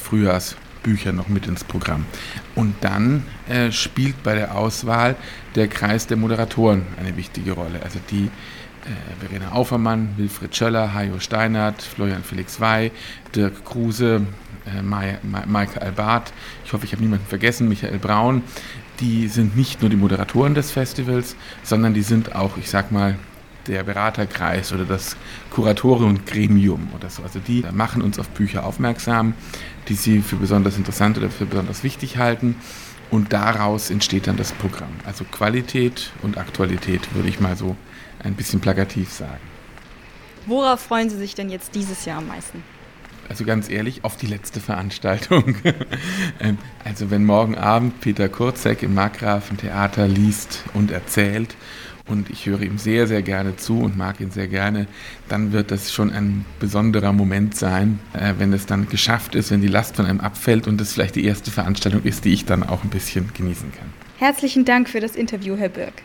Frühjahrsbücher 0.89 1.13
noch 1.13 1.29
mit 1.29 1.47
ins 1.47 1.65
Programm. 1.65 2.07
Und 2.55 2.75
dann 2.81 3.25
äh, 3.49 3.71
spielt 3.71 4.23
bei 4.23 4.35
der 4.35 4.57
Auswahl 4.57 5.17
der 5.55 5.69
Kreis 5.69 6.07
der 6.07 6.17
Moderatoren 6.17 6.83
eine 6.99 7.17
wichtige 7.17 7.53
Rolle. 7.53 7.81
Also 7.83 7.99
die 8.11 8.27
äh, 8.27 9.27
Verena 9.27 9.53
Aufermann, 9.53 10.15
Wilfried 10.17 10.55
Schöller, 10.57 10.95
Hajo 10.95 11.19
Steinert, 11.19 11.83
Florian 11.83 12.23
Felix 12.23 12.61
Wey, 12.61 12.91
Dirk 13.35 13.65
Kruse, 13.65 14.23
äh, 14.67 14.83
Maike 14.83 15.83
Albart, 15.83 16.33
ich 16.65 16.73
hoffe, 16.73 16.85
ich 16.85 16.93
habe 16.93 17.03
niemanden 17.03 17.27
vergessen, 17.27 17.69
Michael 17.69 17.99
Braun, 17.99 18.43
die 19.01 19.29
sind 19.29 19.57
nicht 19.57 19.81
nur 19.81 19.91
die 19.91 19.97
Moderatoren 19.97 20.55
des 20.55 20.71
Festivals, 20.73 21.37
sondern 21.63 21.95
die 21.95 22.03
sind 22.03 22.35
auch, 22.35 22.57
ich 22.57 22.69
sag 22.69 22.91
mal, 22.91 23.17
der 23.69 23.85
Beraterkreis 23.85 24.73
oder 24.73 24.85
das 24.85 25.17
Kuratoriumgremium 25.51 26.89
oder 26.95 27.11
so. 27.11 27.23
Also 27.23 27.39
die 27.39 27.65
machen 27.73 28.03
uns 28.03 28.19
auf 28.19 28.29
Bücher 28.31 28.65
aufmerksam, 28.65 29.35
die 29.89 29.95
sie 29.95 30.21
für 30.21 30.37
besonders 30.37 30.77
interessant 30.77 31.19
oder 31.19 31.31
für 31.31 31.47
besonders 31.47 31.85
wichtig 31.85 32.17
halten. 32.17 32.57
Und 33.11 33.33
daraus 33.33 33.91
entsteht 33.91 34.27
dann 34.27 34.37
das 34.37 34.53
Programm. 34.53 34.91
Also 35.07 35.25
Qualität 35.25 36.13
und 36.23 36.37
Aktualität, 36.37 37.15
würde 37.15 37.29
ich 37.29 37.41
mal 37.41 37.57
so 37.57 37.77
ein 38.23 38.35
bisschen 38.35 38.61
plakativ 38.61 39.11
sagen. 39.11 39.41
Worauf 40.47 40.81
freuen 40.81 41.09
Sie 41.09 41.17
sich 41.17 41.35
denn 41.35 41.49
jetzt 41.49 41.75
dieses 41.75 42.05
Jahr 42.05 42.19
am 42.19 42.29
meisten? 42.29 42.63
Also 43.29 43.45
ganz 43.45 43.69
ehrlich, 43.69 44.05
auf 44.05 44.17
die 44.17 44.27
letzte 44.27 44.61
Veranstaltung. 44.61 45.57
Ähm, 46.41 46.59
also 46.85 47.11
wenn 47.11 47.25
morgen 47.25 47.57
Abend 47.57 48.01
Peter 48.01 48.29
Kurzek 48.29 48.85
im 48.85 48.95
Markgrafen 48.95 49.57
Theater 49.57 50.07
liest 50.07 50.63
und 50.73 50.93
erzählt 50.93 51.57
und 52.07 52.31
ich 52.31 52.47
höre 52.47 52.63
ihm 52.63 52.79
sehr, 52.79 53.09
sehr 53.09 53.23
gerne 53.23 53.57
zu 53.57 53.81
und 53.81 53.97
mag 53.97 54.21
ihn 54.21 54.31
sehr 54.31 54.47
gerne, 54.47 54.87
dann 55.29 55.53
wird 55.53 55.73
das 55.73 55.93
schon 55.93 56.13
ein 56.13 56.45
besonderer 56.61 57.13
Moment 57.13 57.57
sein, 57.57 57.99
äh, 58.13 58.35
wenn 58.39 58.53
es 58.53 58.67
dann 58.67 58.89
geschafft 58.89 59.35
ist, 59.35 59.51
wenn 59.51 59.61
die 59.61 59.69
Last 59.69 59.97
von 59.97 60.07
einem 60.07 60.21
abfällt 60.21 60.69
und 60.69 60.81
es 60.81 60.93
vielleicht 60.93 61.17
die 61.17 61.25
erste 61.25 61.51
Veranstaltung 61.51 62.05
ist, 62.05 62.25
die 62.25 62.33
ich 62.33 62.45
dann 62.45 62.63
auch 62.63 62.85
ein 62.85 62.91
bisschen 62.91 63.31
genießen 63.35 63.73
kann. 63.73 63.89
Herzlichen 64.19 64.65
Dank 64.65 64.89
für 64.89 65.01
das 65.01 65.17
Interview, 65.17 65.57
Herr 65.57 65.71
Birk. 65.71 66.03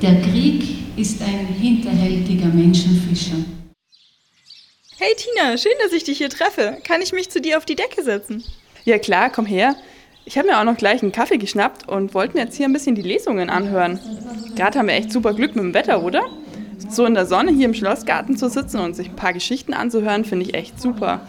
Der 0.00 0.20
Krieg 0.20 0.96
ist 0.96 1.20
ein 1.22 1.46
hinterhältiger 1.46 2.46
Menschenfischer. 2.46 3.36
Hey 4.98 5.14
Tina, 5.14 5.58
schön, 5.58 5.74
dass 5.82 5.92
ich 5.92 6.04
dich 6.04 6.16
hier 6.16 6.30
treffe. 6.30 6.78
Kann 6.82 7.02
ich 7.02 7.12
mich 7.12 7.28
zu 7.28 7.38
dir 7.38 7.58
auf 7.58 7.66
die 7.66 7.76
Decke 7.76 8.02
setzen? 8.02 8.42
Ja 8.86 8.96
klar, 8.96 9.28
komm 9.28 9.44
her. 9.44 9.76
Ich 10.24 10.38
habe 10.38 10.48
mir 10.48 10.58
auch 10.58 10.64
noch 10.64 10.78
gleich 10.78 11.02
einen 11.02 11.12
Kaffee 11.12 11.36
geschnappt 11.36 11.86
und 11.86 12.14
wollte 12.14 12.34
mir 12.34 12.44
jetzt 12.44 12.56
hier 12.56 12.64
ein 12.64 12.72
bisschen 12.72 12.94
die 12.94 13.02
Lesungen 13.02 13.50
anhören. 13.50 14.00
Gerade 14.56 14.78
haben 14.78 14.88
wir 14.88 14.94
echt 14.94 15.12
super 15.12 15.34
Glück 15.34 15.54
mit 15.54 15.62
dem 15.62 15.74
Wetter, 15.74 16.02
oder? 16.02 16.22
So 16.88 17.04
in 17.04 17.12
der 17.12 17.26
Sonne 17.26 17.52
hier 17.52 17.66
im 17.66 17.74
Schlossgarten 17.74 18.38
zu 18.38 18.48
sitzen 18.48 18.80
und 18.80 18.96
sich 18.96 19.10
ein 19.10 19.16
paar 19.16 19.34
Geschichten 19.34 19.74
anzuhören, 19.74 20.24
finde 20.24 20.46
ich 20.46 20.54
echt 20.54 20.80
super. 20.80 21.20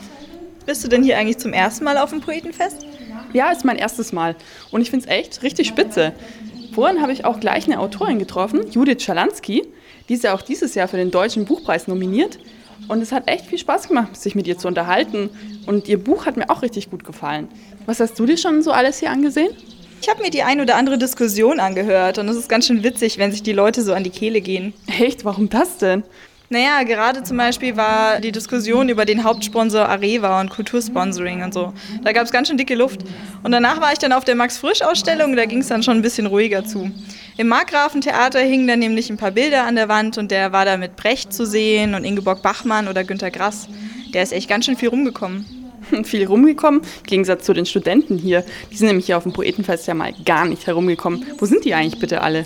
Bist 0.66 0.86
du 0.86 0.88
denn 0.88 1.04
hier 1.04 1.18
eigentlich 1.18 1.40
zum 1.40 1.52
ersten 1.52 1.84
Mal 1.84 1.98
auf 1.98 2.12
dem 2.12 2.22
Poetenfest? 2.22 2.86
Ja, 3.34 3.52
ist 3.52 3.66
mein 3.66 3.78
erstes 3.78 4.14
Mal. 4.14 4.38
Und 4.72 4.80
ich 4.80 4.92
finde 4.92 5.08
es 5.08 5.12
echt 5.12 5.44
richtig 5.44 5.68
spitze. 5.68 6.14
Vorhin 6.74 7.02
habe 7.02 7.12
ich 7.12 7.26
auch 7.26 7.42
gleich 7.42 7.66
eine 7.66 7.82
Autorin 7.82 8.18
getroffen, 8.18 8.72
Judith 8.72 9.04
Schalansky. 9.04 9.68
Die 10.08 10.14
ist 10.14 10.24
ja 10.24 10.34
auch 10.34 10.42
dieses 10.42 10.74
Jahr 10.74 10.88
für 10.88 10.96
den 10.96 11.12
Deutschen 11.12 11.44
Buchpreis 11.44 11.90
nominiert. 11.90 12.40
Und 12.88 13.02
es 13.02 13.12
hat 13.12 13.28
echt 13.28 13.46
viel 13.46 13.58
Spaß 13.58 13.88
gemacht, 13.88 14.16
sich 14.16 14.36
mit 14.36 14.48
ihr 14.48 14.58
zu 14.58 14.68
unterhalten. 14.68 15.30
Und 15.66 15.88
ihr 15.88 16.02
Buch 16.02 16.26
hat 16.26 16.38
mir 16.38 16.50
auch 16.50 16.62
richtig 16.62 16.90
gut 16.90 17.04
gefallen. 17.04 17.48
Was 17.86 18.00
hast 18.00 18.18
du 18.20 18.26
dir 18.26 18.38
schon 18.38 18.62
so 18.62 18.72
alles 18.72 19.00
hier 19.00 19.12
angesehen? 19.12 19.50
Ich 20.02 20.10
habe 20.10 20.22
mir 20.22 20.30
die 20.30 20.44
ein 20.44 20.62
oder 20.62 20.76
andere 20.76 20.98
Diskussion 20.98 21.60
angehört 21.60 22.18
und 22.18 22.30
es 22.30 22.38
ist 22.38 22.50
ganz 22.50 22.68
schön 22.68 22.84
witzig, 22.84 23.18
wenn 23.18 23.32
sich 23.32 23.44
die 23.44 23.54
Leute 23.54 23.82
so 23.82 23.94
an 23.94 24.04
die 24.04 24.10
Kehle 24.10 24.42
gehen. 24.42 24.74
Echt? 24.88 25.26
Warum 25.26 25.50
das 25.50 25.78
denn? 25.78 26.04
Naja, 26.50 26.84
gerade 26.84 27.24
zum 27.24 27.36
Beispiel 27.36 27.76
war 27.76 28.22
die 28.22 28.32
Diskussion 28.32 28.88
über 28.88 29.04
den 29.04 29.26
Hauptsponsor 29.26 29.90
Areva 29.90 30.40
und 30.40 30.50
Kultursponsoring 30.50 31.44
und 31.44 31.54
so. 31.54 31.74
Da 32.04 32.14
gab 32.14 32.24
es 32.24 32.32
ganz 32.32 32.48
schön 32.48 32.56
dicke 32.56 32.76
Luft. 32.76 33.02
Und 33.44 33.52
danach 33.52 33.82
war 33.82 33.92
ich 33.92 34.00
dann 34.00 34.14
auf 34.14 34.24
der 34.24 34.36
Max-Frisch-Ausstellung, 34.36 35.36
da 35.36 35.46
ging 35.46 35.60
es 35.60 35.68
dann 35.68 35.84
schon 35.84 35.98
ein 35.98 36.02
bisschen 36.02 36.26
ruhiger 36.26 36.64
zu. 36.64 36.90
Im 37.36 37.50
Markgrafentheater 37.50 38.40
hingen 38.40 38.66
dann 38.66 38.80
nämlich 38.80 39.10
ein 39.10 39.18
paar 39.18 39.32
Bilder 39.32 39.66
an 39.66 39.76
der 39.76 39.90
Wand 39.90 40.18
und 40.18 40.32
der 40.32 40.54
war 40.54 40.64
da 40.64 40.78
mit 40.78 40.96
Brecht 40.96 41.34
zu 41.34 41.46
sehen 41.46 41.96
und 41.96 42.06
Ingeborg 42.06 42.42
Bachmann 42.42 42.88
oder 42.88 43.04
Günter 43.04 43.30
Grass. 43.30 43.68
Der 44.14 44.24
ist 44.24 44.32
echt 44.32 44.48
ganz 44.48 44.66
schön 44.66 44.78
viel 44.78 44.90
rumgekommen. 44.90 45.46
viel 46.04 46.26
rumgekommen, 46.26 46.82
im 46.82 47.04
Gegensatz 47.06 47.46
zu 47.46 47.54
den 47.54 47.66
Studenten 47.66 48.18
hier. 48.18 48.44
Die 48.72 48.78
sind 48.78 48.88
nämlich 48.88 49.06
hier 49.08 49.18
auf 49.18 49.24
dem 49.24 49.34
Poetenfest 49.34 49.88
ja 49.88 49.94
mal 49.94 50.14
gar 50.26 50.46
nicht 50.46 50.68
herumgekommen. 50.68 51.26
Wo 51.38 51.46
sind 51.46 51.66
die 51.66 51.74
eigentlich 51.74 52.00
bitte 52.00 52.22
alle? 52.22 52.46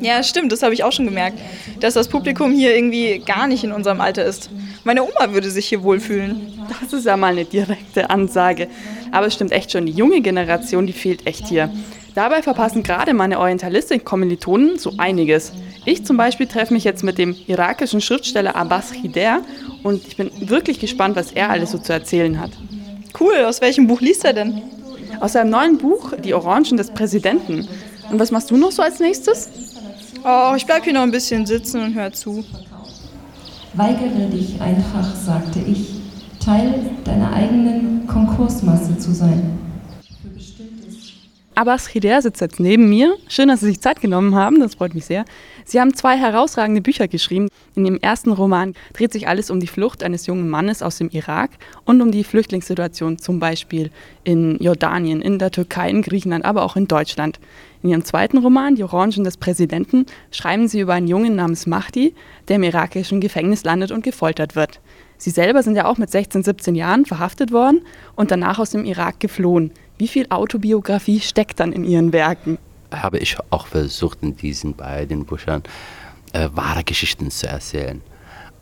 Ja, 0.00 0.22
stimmt, 0.22 0.52
das 0.52 0.62
habe 0.62 0.74
ich 0.74 0.84
auch 0.84 0.92
schon 0.92 1.06
gemerkt, 1.06 1.38
dass 1.80 1.94
das 1.94 2.08
Publikum 2.08 2.52
hier 2.52 2.76
irgendwie 2.76 3.18
gar 3.24 3.46
nicht 3.46 3.64
in 3.64 3.72
unserem 3.72 4.00
Alter 4.00 4.24
ist. 4.24 4.50
Meine 4.84 5.02
Oma 5.02 5.32
würde 5.32 5.50
sich 5.50 5.66
hier 5.66 5.82
wohlfühlen. 5.82 6.52
Das 6.80 6.92
ist 6.92 7.06
ja 7.06 7.16
mal 7.16 7.32
eine 7.32 7.44
direkte 7.44 8.10
Ansage. 8.10 8.68
Aber 9.10 9.26
es 9.26 9.34
stimmt 9.34 9.52
echt 9.52 9.72
schon, 9.72 9.86
die 9.86 9.92
junge 9.92 10.20
Generation, 10.20 10.86
die 10.86 10.92
fehlt 10.92 11.26
echt 11.26 11.48
hier. 11.48 11.70
Dabei 12.14 12.42
verpassen 12.42 12.82
gerade 12.82 13.14
meine 13.14 13.38
Orientalistik-Kommilitonen 13.38 14.78
so 14.78 14.92
einiges. 14.98 15.52
Ich 15.84 16.04
zum 16.04 16.16
Beispiel 16.16 16.46
treffe 16.46 16.72
mich 16.72 16.84
jetzt 16.84 17.02
mit 17.02 17.18
dem 17.18 17.36
irakischen 17.46 18.00
Schriftsteller 18.00 18.56
Abbas 18.56 18.92
Hider 18.92 19.42
und 19.82 20.06
ich 20.06 20.16
bin 20.16 20.30
wirklich 20.40 20.80
gespannt, 20.80 21.16
was 21.16 21.32
er 21.32 21.50
alles 21.50 21.72
so 21.72 21.78
zu 21.78 21.92
erzählen 21.92 22.40
hat. 22.40 22.52
Cool, 23.18 23.44
aus 23.46 23.60
welchem 23.60 23.86
Buch 23.86 24.00
liest 24.00 24.24
er 24.24 24.32
denn? 24.32 24.62
Aus 25.20 25.32
seinem 25.32 25.50
neuen 25.50 25.78
Buch 25.78 26.12
Die 26.18 26.34
Orangen 26.34 26.76
des 26.76 26.90
Präsidenten. 26.90 27.68
Und 28.10 28.18
was 28.18 28.30
machst 28.30 28.50
du 28.50 28.56
noch 28.56 28.72
so 28.72 28.82
als 28.82 29.00
nächstes? 29.00 29.50
Oh, 30.24 30.54
ich 30.56 30.66
bleib 30.66 30.84
hier 30.84 30.92
noch 30.92 31.02
ein 31.02 31.10
bisschen 31.10 31.46
sitzen 31.46 31.82
und 31.82 31.94
hör 31.94 32.12
zu. 32.12 32.44
Weigere 33.74 34.28
dich 34.30 34.60
einfach, 34.60 35.14
sagte 35.14 35.60
ich, 35.60 36.00
Teil 36.44 36.90
deiner 37.04 37.32
eigenen 37.32 38.06
Konkursmasse 38.06 38.96
zu 38.98 39.12
sein. 39.12 39.58
Abbas 41.56 41.88
Hider 41.88 42.20
sitzt 42.20 42.42
jetzt 42.42 42.60
neben 42.60 42.90
mir. 42.90 43.16
Schön, 43.28 43.48
dass 43.48 43.60
Sie 43.60 43.66
sich 43.66 43.80
Zeit 43.80 44.02
genommen 44.02 44.34
haben, 44.34 44.60
das 44.60 44.74
freut 44.74 44.94
mich 44.94 45.06
sehr. 45.06 45.24
Sie 45.64 45.80
haben 45.80 45.94
zwei 45.94 46.18
herausragende 46.18 46.82
Bücher 46.82 47.08
geschrieben. 47.08 47.48
In 47.74 47.84
dem 47.84 47.98
ersten 47.98 48.30
Roman 48.30 48.74
dreht 48.92 49.12
sich 49.12 49.26
alles 49.26 49.50
um 49.50 49.58
die 49.58 49.66
Flucht 49.66 50.02
eines 50.02 50.26
jungen 50.26 50.50
Mannes 50.50 50.82
aus 50.82 50.98
dem 50.98 51.08
Irak 51.08 51.50
und 51.86 52.02
um 52.02 52.10
die 52.10 52.24
Flüchtlingssituation 52.24 53.18
zum 53.18 53.40
Beispiel 53.40 53.90
in 54.22 54.58
Jordanien, 54.58 55.22
in 55.22 55.38
der 55.38 55.50
Türkei, 55.50 55.88
in 55.88 56.02
Griechenland, 56.02 56.44
aber 56.44 56.62
auch 56.62 56.76
in 56.76 56.88
Deutschland. 56.88 57.40
In 57.86 57.90
ihrem 57.90 58.04
zweiten 58.04 58.38
Roman, 58.38 58.74
Die 58.74 58.82
Orangen 58.82 59.22
des 59.22 59.36
Präsidenten, 59.36 60.06
schreiben 60.32 60.66
sie 60.66 60.80
über 60.80 60.94
einen 60.94 61.06
Jungen 61.06 61.36
namens 61.36 61.68
Mahdi, 61.68 62.14
der 62.48 62.56
im 62.56 62.64
irakischen 62.64 63.20
Gefängnis 63.20 63.62
landet 63.62 63.92
und 63.92 64.02
gefoltert 64.02 64.56
wird. 64.56 64.80
Sie 65.18 65.30
selber 65.30 65.62
sind 65.62 65.76
ja 65.76 65.84
auch 65.84 65.96
mit 65.96 66.10
16, 66.10 66.42
17 66.42 66.74
Jahren 66.74 67.06
verhaftet 67.06 67.52
worden 67.52 67.82
und 68.16 68.32
danach 68.32 68.58
aus 68.58 68.70
dem 68.70 68.84
Irak 68.84 69.20
geflohen. 69.20 69.70
Wie 69.98 70.08
viel 70.08 70.26
Autobiografie 70.30 71.20
steckt 71.20 71.60
dann 71.60 71.72
in 71.72 71.84
Ihren 71.84 72.12
Werken? 72.12 72.58
Habe 72.90 73.18
ich 73.18 73.36
auch 73.50 73.68
versucht, 73.68 74.18
in 74.20 74.36
diesen 74.36 74.74
beiden 74.74 75.24
Büchern 75.24 75.62
äh, 76.32 76.48
wahre 76.52 76.82
Geschichten 76.82 77.30
zu 77.30 77.46
erzählen. 77.46 78.02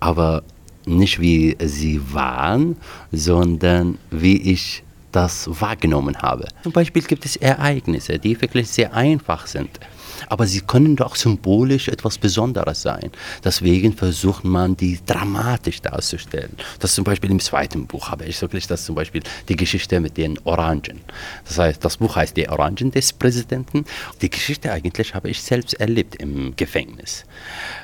Aber 0.01 0.43
nicht 0.85 1.19
wie 1.19 1.57
sie 1.65 2.13
waren, 2.13 2.77
sondern 3.11 3.97
wie 4.11 4.37
ich 4.37 4.84
das 5.15 5.49
wahrgenommen 5.61 6.17
habe. 6.23 6.49
Zum 6.63 6.73
Beispiel 6.73 7.03
gibt 7.03 7.25
es 7.25 7.37
Ereignisse, 7.37 8.19
die 8.19 8.41
wirklich 8.41 8.69
sehr 8.69 8.95
einfach 8.95 9.47
sind 9.47 9.81
aber 10.29 10.47
sie 10.47 10.61
können 10.61 10.97
doch 10.97 11.17
symbolisch 11.17 11.89
etwas 11.89 12.19
Besonderes 12.19 12.83
sein. 12.83 13.11
Deswegen 13.43 13.93
versucht 13.93 14.45
man, 14.45 14.77
die 14.77 14.99
dramatisch 15.05 15.81
darzustellen. 15.83 16.57
Das 16.79 16.95
zum 16.95 17.05
Beispiel 17.05 17.31
im 17.31 17.41
zweiten 17.41 17.87
Buch 17.87 18.11
habe 18.11 18.25
ich 18.25 18.41
wirklich 18.41 18.67
das 18.67 18.85
zum 18.85 18.95
Beispiel 18.95 19.23
die 19.49 19.57
Geschichte 19.57 20.01
mit 20.01 20.17
den 20.17 20.39
Orangen. 20.45 21.01
Das 21.47 21.59
heißt, 21.59 21.85
das 21.85 21.97
Buch 21.99 22.17
heißt 22.17 22.37
Die 22.37 22.49
Orangen 22.49 22.91
des 22.91 23.13
Präsidenten. 23.13 23.85
Die 24.21 24.31
Geschichte 24.31 24.73
eigentlich 24.73 25.15
habe 25.15 25.31
ich 25.31 25.43
selbst 25.43 25.75
erlebt 25.75 26.17
im 26.17 26.55
Gefängnis. 26.57 27.25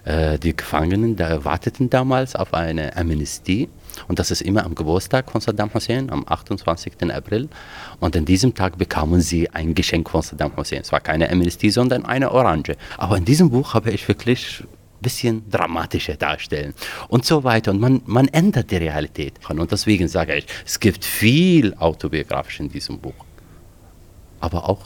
Äh, 0.04 0.38
die 0.38 0.56
Gefangenen 0.56 1.16
da 1.16 1.44
warteten 1.44 1.90
damals 1.90 2.36
auf 2.36 2.54
eine 2.54 2.96
Amnestie 2.96 3.68
und 4.08 4.18
das 4.18 4.30
ist 4.30 4.42
immer 4.42 4.64
am 4.64 4.74
Geburtstag 4.74 5.30
von 5.30 5.40
Saddam 5.40 5.72
Hussein, 5.72 6.10
am 6.10 6.24
28. 6.26 6.92
April. 7.12 7.48
Und 8.00 8.16
an 8.16 8.24
diesem 8.24 8.54
Tag 8.54 8.78
bekamen 8.78 9.20
sie 9.20 9.48
ein 9.50 9.74
Geschenk 9.74 10.10
von 10.10 10.22
Saddam 10.22 10.56
Hussein. 10.56 10.82
Es 10.82 10.92
war 10.92 11.00
keine 11.00 11.30
Amnestie, 11.30 11.70
sondern 11.70 12.04
eine 12.04 12.32
Orange. 12.32 12.76
Aber 12.98 13.16
in 13.16 13.24
diesem 13.24 13.50
Buch 13.50 13.74
habe 13.74 13.90
ich 13.90 14.06
wirklich 14.08 14.60
ein 14.62 15.02
bisschen 15.02 15.50
dramatischer 15.50 16.14
darstellen 16.14 16.74
und 17.08 17.24
so 17.24 17.44
weiter. 17.44 17.70
Und 17.70 17.80
man, 17.80 18.02
man 18.06 18.28
ändert 18.28 18.70
die 18.70 18.76
Realität. 18.76 19.34
Und 19.48 19.70
deswegen 19.72 20.08
sage 20.08 20.36
ich, 20.36 20.46
es 20.64 20.78
gibt 20.78 21.04
viel 21.04 21.74
autobiografisch 21.74 22.60
in 22.60 22.68
diesem 22.68 22.98
Buch, 22.98 23.24
aber 24.40 24.68
auch 24.68 24.82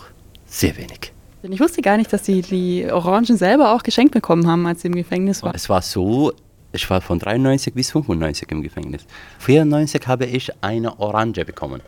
sehr 0.47 0.77
wenig. 0.77 1.13
Ich 1.43 1.61
wusste 1.61 1.83
gar 1.83 1.99
nicht, 1.99 2.11
dass 2.11 2.25
Sie 2.25 2.41
die 2.41 2.91
Orangen 2.91 3.37
selber 3.37 3.75
auch 3.75 3.83
geschenkt 3.83 4.15
bekommen 4.15 4.47
haben, 4.47 4.67
als 4.67 4.81
Sie 4.81 4.89
im 4.89 4.95
Gefängnis 4.95 5.43
waren. 5.43 5.55
Es 5.55 5.69
war 5.69 5.83
so, 5.83 6.33
ich 6.75 6.91
war 6.91 7.01
von 7.01 7.19
93 7.19 7.73
bis 7.73 7.93
95 7.93 8.51
im 8.51 8.63
Gefängnis. 8.63 9.07
94 9.39 10.07
habe 10.07 10.27
ich 10.27 10.51
eine 10.61 10.99
Orange 10.99 11.45
bekommen. 11.45 11.81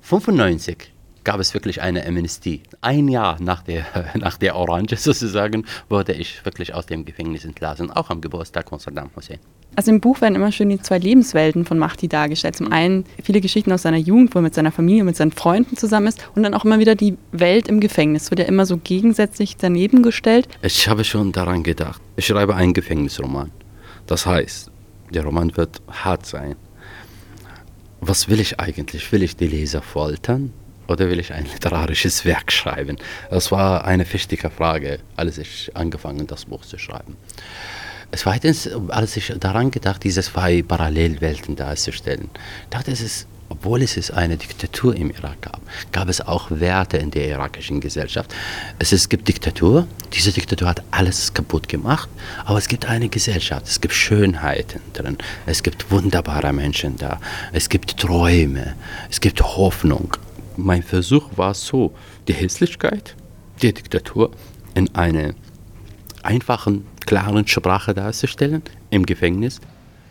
95 0.00 0.92
gab 1.24 1.40
es 1.40 1.54
wirklich 1.54 1.80
eine 1.82 2.06
Amnestie. 2.06 2.62
Ein 2.80 3.08
Jahr 3.08 3.40
nach 3.40 3.62
der, 3.62 3.84
nach 4.14 4.38
der 4.38 4.56
Orange 4.56 4.96
sozusagen 4.96 5.64
wurde 5.88 6.12
ich 6.12 6.44
wirklich 6.44 6.74
aus 6.74 6.86
dem 6.86 7.04
Gefängnis 7.04 7.44
entlassen, 7.44 7.90
auch 7.90 8.10
am 8.10 8.20
Geburtstag 8.20 8.68
von 8.68 8.78
Saddam 8.78 9.10
Hussein. 9.14 9.38
Also 9.76 9.90
im 9.90 10.00
Buch 10.00 10.20
werden 10.20 10.36
immer 10.36 10.52
schön 10.52 10.68
die 10.68 10.80
zwei 10.80 10.98
Lebenswelten 10.98 11.64
von 11.64 11.78
Mahdi 11.78 12.06
dargestellt. 12.06 12.56
Zum 12.56 12.70
einen 12.70 13.04
viele 13.22 13.40
Geschichten 13.40 13.72
aus 13.72 13.82
seiner 13.82 13.96
Jugend, 13.96 14.34
wo 14.34 14.38
er 14.38 14.42
mit 14.42 14.54
seiner 14.54 14.70
Familie, 14.70 15.02
und 15.02 15.06
mit 15.06 15.16
seinen 15.16 15.32
Freunden 15.32 15.76
zusammen 15.76 16.06
ist 16.06 16.26
und 16.34 16.44
dann 16.44 16.54
auch 16.54 16.64
immer 16.64 16.78
wieder 16.78 16.94
die 16.94 17.16
Welt 17.32 17.68
im 17.68 17.80
Gefängnis. 17.80 18.30
Wird 18.30 18.40
ja 18.40 18.46
immer 18.46 18.66
so 18.66 18.76
gegensätzlich 18.76 19.56
daneben 19.56 20.02
gestellt. 20.02 20.48
Ich 20.62 20.88
habe 20.88 21.02
schon 21.02 21.32
daran 21.32 21.62
gedacht. 21.62 22.00
Ich 22.16 22.26
schreibe 22.26 22.54
einen 22.54 22.72
Gefängnisroman. 22.72 23.50
Das 24.06 24.26
heißt, 24.26 24.70
der 25.10 25.24
Roman 25.24 25.56
wird 25.56 25.80
hart 25.88 26.26
sein. 26.26 26.56
Was 28.00 28.28
will 28.28 28.40
ich 28.40 28.60
eigentlich? 28.60 29.10
Will 29.12 29.22
ich 29.22 29.36
die 29.36 29.46
Leser 29.46 29.80
foltern 29.80 30.52
oder 30.88 31.08
will 31.08 31.20
ich 31.20 31.32
ein 31.32 31.44
literarisches 31.44 32.24
Werk 32.24 32.52
schreiben? 32.52 32.98
Das 33.30 33.50
war 33.50 33.84
eine 33.84 34.10
wichtige 34.12 34.50
Frage, 34.50 34.98
als 35.16 35.38
ich 35.38 35.74
angefangen 35.74 36.26
das 36.26 36.44
Buch 36.44 36.64
zu 36.64 36.78
schreiben. 36.78 37.16
Zweitens, 38.12 38.68
als 38.88 39.16
ich 39.16 39.32
daran 39.40 39.70
gedacht, 39.70 40.04
diese 40.04 40.22
zwei 40.22 40.62
Parallelwelten 40.62 41.56
darzustellen, 41.56 42.30
dachte 42.70 42.92
ich, 42.92 43.00
es 43.00 43.04
ist 43.04 43.28
obwohl 43.54 43.82
es 43.82 44.10
eine 44.10 44.36
Diktatur 44.36 44.96
im 44.96 45.10
Irak 45.10 45.42
gab, 45.42 45.60
gab 45.92 46.08
es 46.08 46.20
auch 46.20 46.50
Werte 46.50 46.96
in 46.96 47.10
der 47.12 47.28
irakischen 47.28 47.80
Gesellschaft. 47.80 48.34
Es, 48.80 48.90
es 48.92 49.08
gibt 49.08 49.28
Diktatur, 49.28 49.86
diese 50.12 50.32
Diktatur 50.32 50.68
hat 50.68 50.82
alles 50.90 51.32
kaputt 51.32 51.68
gemacht, 51.68 52.08
aber 52.44 52.58
es 52.58 52.66
gibt 52.66 52.86
eine 52.86 53.08
Gesellschaft, 53.08 53.66
es 53.66 53.80
gibt 53.80 53.94
Schönheiten 53.94 54.80
drin, 54.92 55.18
es 55.46 55.62
gibt 55.62 55.90
wunderbare 55.90 56.52
Menschen 56.52 56.96
da, 56.96 57.20
es 57.52 57.68
gibt 57.68 57.96
Träume, 57.96 58.74
es 59.08 59.20
gibt 59.20 59.40
Hoffnung. 59.40 60.16
Mein 60.56 60.82
Versuch 60.82 61.30
war 61.36 61.54
so, 61.54 61.94
die 62.26 62.34
Hässlichkeit 62.34 63.14
der 63.62 63.72
Diktatur 63.72 64.32
in 64.74 64.92
einer 64.96 65.34
einfachen, 66.24 66.86
klaren 67.06 67.46
Sprache 67.46 67.94
darzustellen, 67.94 68.62
im 68.90 69.06
Gefängnis. 69.06 69.60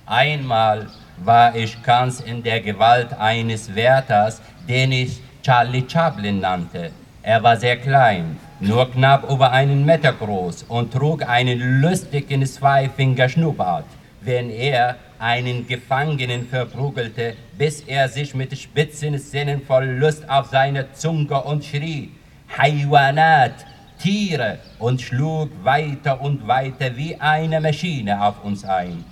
Einmal 0.05 0.87
war 1.17 1.55
ich 1.55 1.81
ganz 1.83 2.19
in 2.19 2.43
der 2.43 2.61
Gewalt 2.61 3.13
eines 3.19 3.73
Wärters, 3.73 4.41
den 4.67 4.91
ich 4.91 5.21
Charlie 5.41 5.85
Chaplin 5.87 6.39
nannte. 6.39 6.91
Er 7.21 7.41
war 7.41 7.57
sehr 7.57 7.77
klein, 7.77 8.37
nur 8.59 8.91
knapp 8.91 9.29
über 9.29 9.51
einen 9.51 9.85
Meter 9.85 10.13
groß 10.13 10.63
und 10.67 10.91
trug 10.91 11.27
einen 11.27 11.81
lustigen 11.81 12.45
Zweifinger-Schnurrbart. 12.45 13.85
wenn 14.25 14.49
er 14.49 14.95
einen 15.19 15.67
Gefangenen 15.67 16.47
verprügelte, 16.47 17.35
bis 17.57 17.81
er 17.81 18.09
sich 18.09 18.33
mit 18.33 18.57
spitzen 18.57 19.17
Zähnen 19.19 19.61
voll 19.61 19.85
Lust 19.85 20.29
auf 20.29 20.47
seine 20.47 20.91
Zunge 20.93 21.41
und 21.43 21.63
schrie, 21.63 22.11
Haywanat, 22.57 23.65
Tiere, 23.99 24.59
und 24.79 25.01
schlug 25.01 25.49
weiter 25.63 26.21
und 26.21 26.45
weiter 26.47 26.95
wie 26.95 27.15
eine 27.19 27.61
Maschine 27.61 28.21
auf 28.21 28.43
uns 28.43 28.65
ein. 28.65 29.03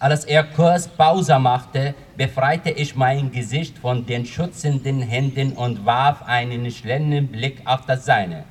Als 0.00 0.24
er 0.26 0.44
kurz 0.44 0.86
Pause 0.86 1.40
machte, 1.40 1.92
befreite 2.16 2.70
ich 2.70 2.94
mein 2.94 3.32
Gesicht 3.32 3.76
von 3.78 4.06
den 4.06 4.24
schützenden 4.24 5.02
Händen 5.02 5.54
und 5.54 5.84
warf 5.84 6.22
einen 6.22 6.70
schnellen 6.70 7.26
Blick 7.26 7.62
auf 7.64 7.84
das 7.84 8.04
Seine. 8.04 8.44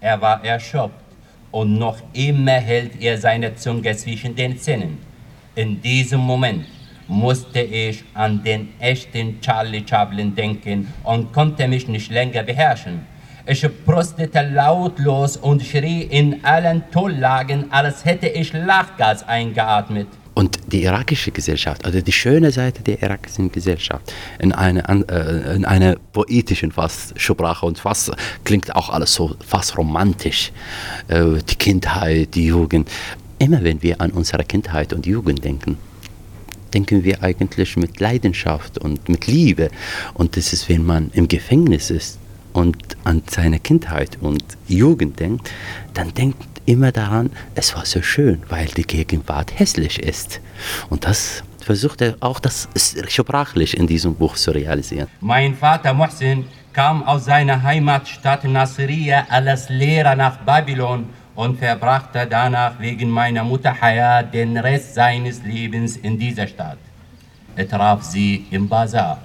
Er 0.00 0.22
war 0.22 0.42
erschöpft 0.42 0.94
und 1.50 1.78
noch 1.78 1.98
immer 2.14 2.52
hält 2.52 3.02
er 3.02 3.18
seine 3.18 3.54
Zunge 3.56 3.94
zwischen 3.94 4.34
den 4.34 4.58
Zähnen. 4.58 4.96
In 5.54 5.82
diesem 5.82 6.20
Moment 6.20 6.64
musste 7.08 7.60
ich 7.60 8.02
an 8.14 8.42
den 8.42 8.70
echten 8.80 9.38
Charlie 9.42 9.84
Chaplin 9.86 10.34
denken 10.34 10.90
und 11.04 11.30
konnte 11.30 11.68
mich 11.68 11.86
nicht 11.88 12.10
länger 12.10 12.42
beherrschen. 12.42 13.04
Ich 13.44 13.68
prostete 13.84 14.40
lautlos 14.48 15.36
und 15.36 15.62
schrie 15.62 16.04
in 16.04 16.42
allen 16.42 16.90
Tonlagen, 16.90 17.70
als 17.70 18.02
hätte 18.06 18.28
ich 18.28 18.54
Lachgas 18.54 19.28
eingeatmet. 19.28 20.08
Und 20.46 20.60
die 20.72 20.84
irakische 20.84 21.32
Gesellschaft, 21.32 21.84
also 21.84 22.00
die 22.00 22.12
schöne 22.12 22.52
Seite 22.52 22.80
der 22.80 23.02
irakischen 23.02 23.50
Gesellschaft, 23.50 24.12
in 24.38 24.52
einer 24.52 24.88
äh, 25.10 25.56
in 25.56 25.64
eine 25.64 25.96
poetischen 26.12 26.72
Sprache 27.16 27.66
und 27.66 27.80
fast 27.80 28.12
klingt 28.44 28.76
auch 28.76 28.90
alles 28.90 29.12
so 29.12 29.34
fast 29.44 29.76
romantisch. 29.76 30.52
Äh, 31.08 31.42
die 31.50 31.56
Kindheit, 31.56 32.36
die 32.36 32.46
Jugend. 32.46 32.88
Immer 33.40 33.64
wenn 33.64 33.82
wir 33.82 34.00
an 34.00 34.12
unsere 34.12 34.44
Kindheit 34.44 34.92
und 34.92 35.04
Jugend 35.04 35.44
denken, 35.44 35.78
denken 36.72 37.02
wir 37.02 37.24
eigentlich 37.24 37.76
mit 37.76 37.98
Leidenschaft 37.98 38.78
und 38.78 39.08
mit 39.08 39.26
Liebe. 39.26 39.68
Und 40.14 40.36
das 40.36 40.52
ist, 40.52 40.68
wenn 40.68 40.86
man 40.86 41.10
im 41.12 41.26
Gefängnis 41.26 41.90
ist 41.90 42.20
und 42.52 42.96
an 43.02 43.24
seine 43.28 43.58
Kindheit 43.58 44.18
und 44.20 44.44
Jugend 44.68 45.18
denkt, 45.18 45.50
dann 45.92 46.14
denkt 46.14 46.55
immer 46.66 46.92
daran, 46.92 47.30
es 47.54 47.74
war 47.74 47.86
so 47.86 48.02
schön, 48.02 48.42
weil 48.48 48.66
die 48.66 48.82
Gegenwart 48.82 49.58
hässlich 49.58 49.98
ist. 50.00 50.40
Und 50.90 51.04
das 51.04 51.42
versucht 51.64 52.00
er 52.00 52.16
auch 52.20 52.38
das 52.38 52.68
sprachlich 53.08 53.76
in 53.76 53.86
diesem 53.86 54.14
Buch 54.14 54.36
zu 54.36 54.52
realisieren. 54.52 55.08
Mein 55.20 55.54
Vater 55.54 55.94
Muhsin 55.94 56.44
kam 56.72 57.02
aus 57.04 57.24
seiner 57.24 57.62
Heimatstadt 57.62 58.44
Nasiriyah 58.44 59.26
als 59.28 59.68
Lehrer 59.68 60.14
nach 60.14 60.36
Babylon 60.38 61.08
und 61.34 61.58
verbrachte 61.58 62.26
danach 62.28 62.78
wegen 62.78 63.10
meiner 63.10 63.44
Mutter 63.44 63.74
Hayat 63.80 64.32
den 64.32 64.56
Rest 64.56 64.94
seines 64.94 65.42
Lebens 65.42 65.96
in 65.96 66.18
dieser 66.18 66.46
Stadt. 66.46 66.78
Er 67.56 67.68
traf 67.68 68.02
sie 68.02 68.46
im 68.50 68.68
Bazar. 68.68 69.22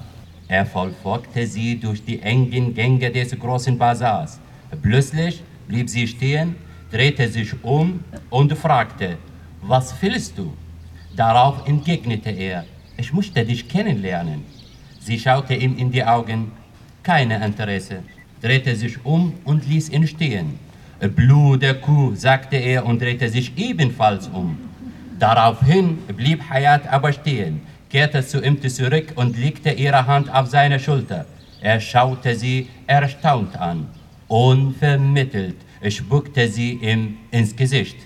Er 0.48 0.65
verfolgte 0.65 1.45
sie 1.45 1.79
durch 1.79 2.03
die 2.03 2.21
engen 2.21 2.74
Gänge 2.74 3.12
des 3.12 3.38
großen 3.38 3.77
Bazars. 3.77 4.39
Plötzlich 4.81 5.43
blieb 5.67 5.89
sie 5.89 6.07
stehen, 6.07 6.55
drehte 6.91 7.27
sich 7.29 7.51
um 7.63 8.03
und 8.29 8.55
fragte, 8.57 9.17
was 9.62 9.95
willst 10.01 10.38
du? 10.38 10.53
Darauf 11.15 11.67
entgegnete 11.67 12.29
er, 12.29 12.65
ich 12.98 13.13
möchte 13.13 13.45
dich 13.45 13.67
kennenlernen. 13.67 14.43
Sie 15.00 15.17
schaute 15.17 15.53
ihm 15.53 15.77
in 15.77 15.91
die 15.91 16.03
Augen, 16.03 16.51
keine 17.03 17.43
Interesse, 17.43 18.03
drehte 18.41 18.75
sich 18.75 19.03
um 19.05 19.33
und 19.45 19.67
ließ 19.67 19.89
ihn 19.89 20.05
stehen. 20.05 20.60
Blut 21.15 21.62
der 21.62 21.75
Kuh, 21.75 22.13
sagte 22.13 22.57
er 22.57 22.86
und 22.86 23.01
drehte 23.01 23.27
sich 23.29 23.57
ebenfalls 23.57 24.27
um. 24.27 24.57
Daraufhin 25.17 25.98
blieb 26.15 26.48
Hayat 26.50 26.88
aber 26.88 27.12
stehen, 27.13 27.62
kehrte 27.89 28.25
zu 28.25 28.43
ihm 28.43 28.62
zurück 28.62 29.13
und 29.15 29.38
legte 29.38 29.71
ihre 29.71 30.05
Hand 30.05 30.33
auf 30.33 30.48
seine 30.48 30.79
Schulter. 30.79 31.25
Er 31.62 31.79
schaute 31.79 32.36
sie 32.36 32.69
erstaunt 32.88 33.57
an. 33.57 33.88
Unvermittelt 34.27 35.57
spuckte 35.89 36.47
sie 36.47 36.73
ihm 36.73 37.17
ins 37.31 37.55
Gesicht. 37.55 37.97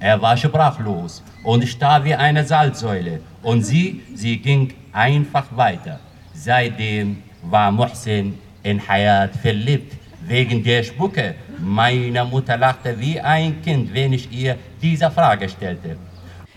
Er 0.00 0.20
war 0.20 0.36
sprachlos 0.36 1.22
und 1.44 1.66
starr 1.68 2.04
wie 2.04 2.14
eine 2.14 2.44
Salzsäule. 2.44 3.20
Und 3.42 3.62
sie, 3.62 4.02
sie 4.14 4.38
ging 4.38 4.74
einfach 4.92 5.46
weiter. 5.56 6.00
Seitdem 6.34 7.18
war 7.42 7.70
Muhsin 7.70 8.38
in 8.62 8.80
Hayat 8.88 9.36
verliebt, 9.36 9.92
wegen 10.26 10.62
der 10.62 10.82
Spucke. 10.82 11.34
Meine 11.58 12.24
Mutter 12.24 12.56
lachte 12.56 12.98
wie 12.98 13.20
ein 13.20 13.62
Kind, 13.62 13.92
wenn 13.94 14.12
ich 14.12 14.30
ihr 14.32 14.56
diese 14.80 15.10
Frage 15.10 15.48
stellte. 15.48 15.96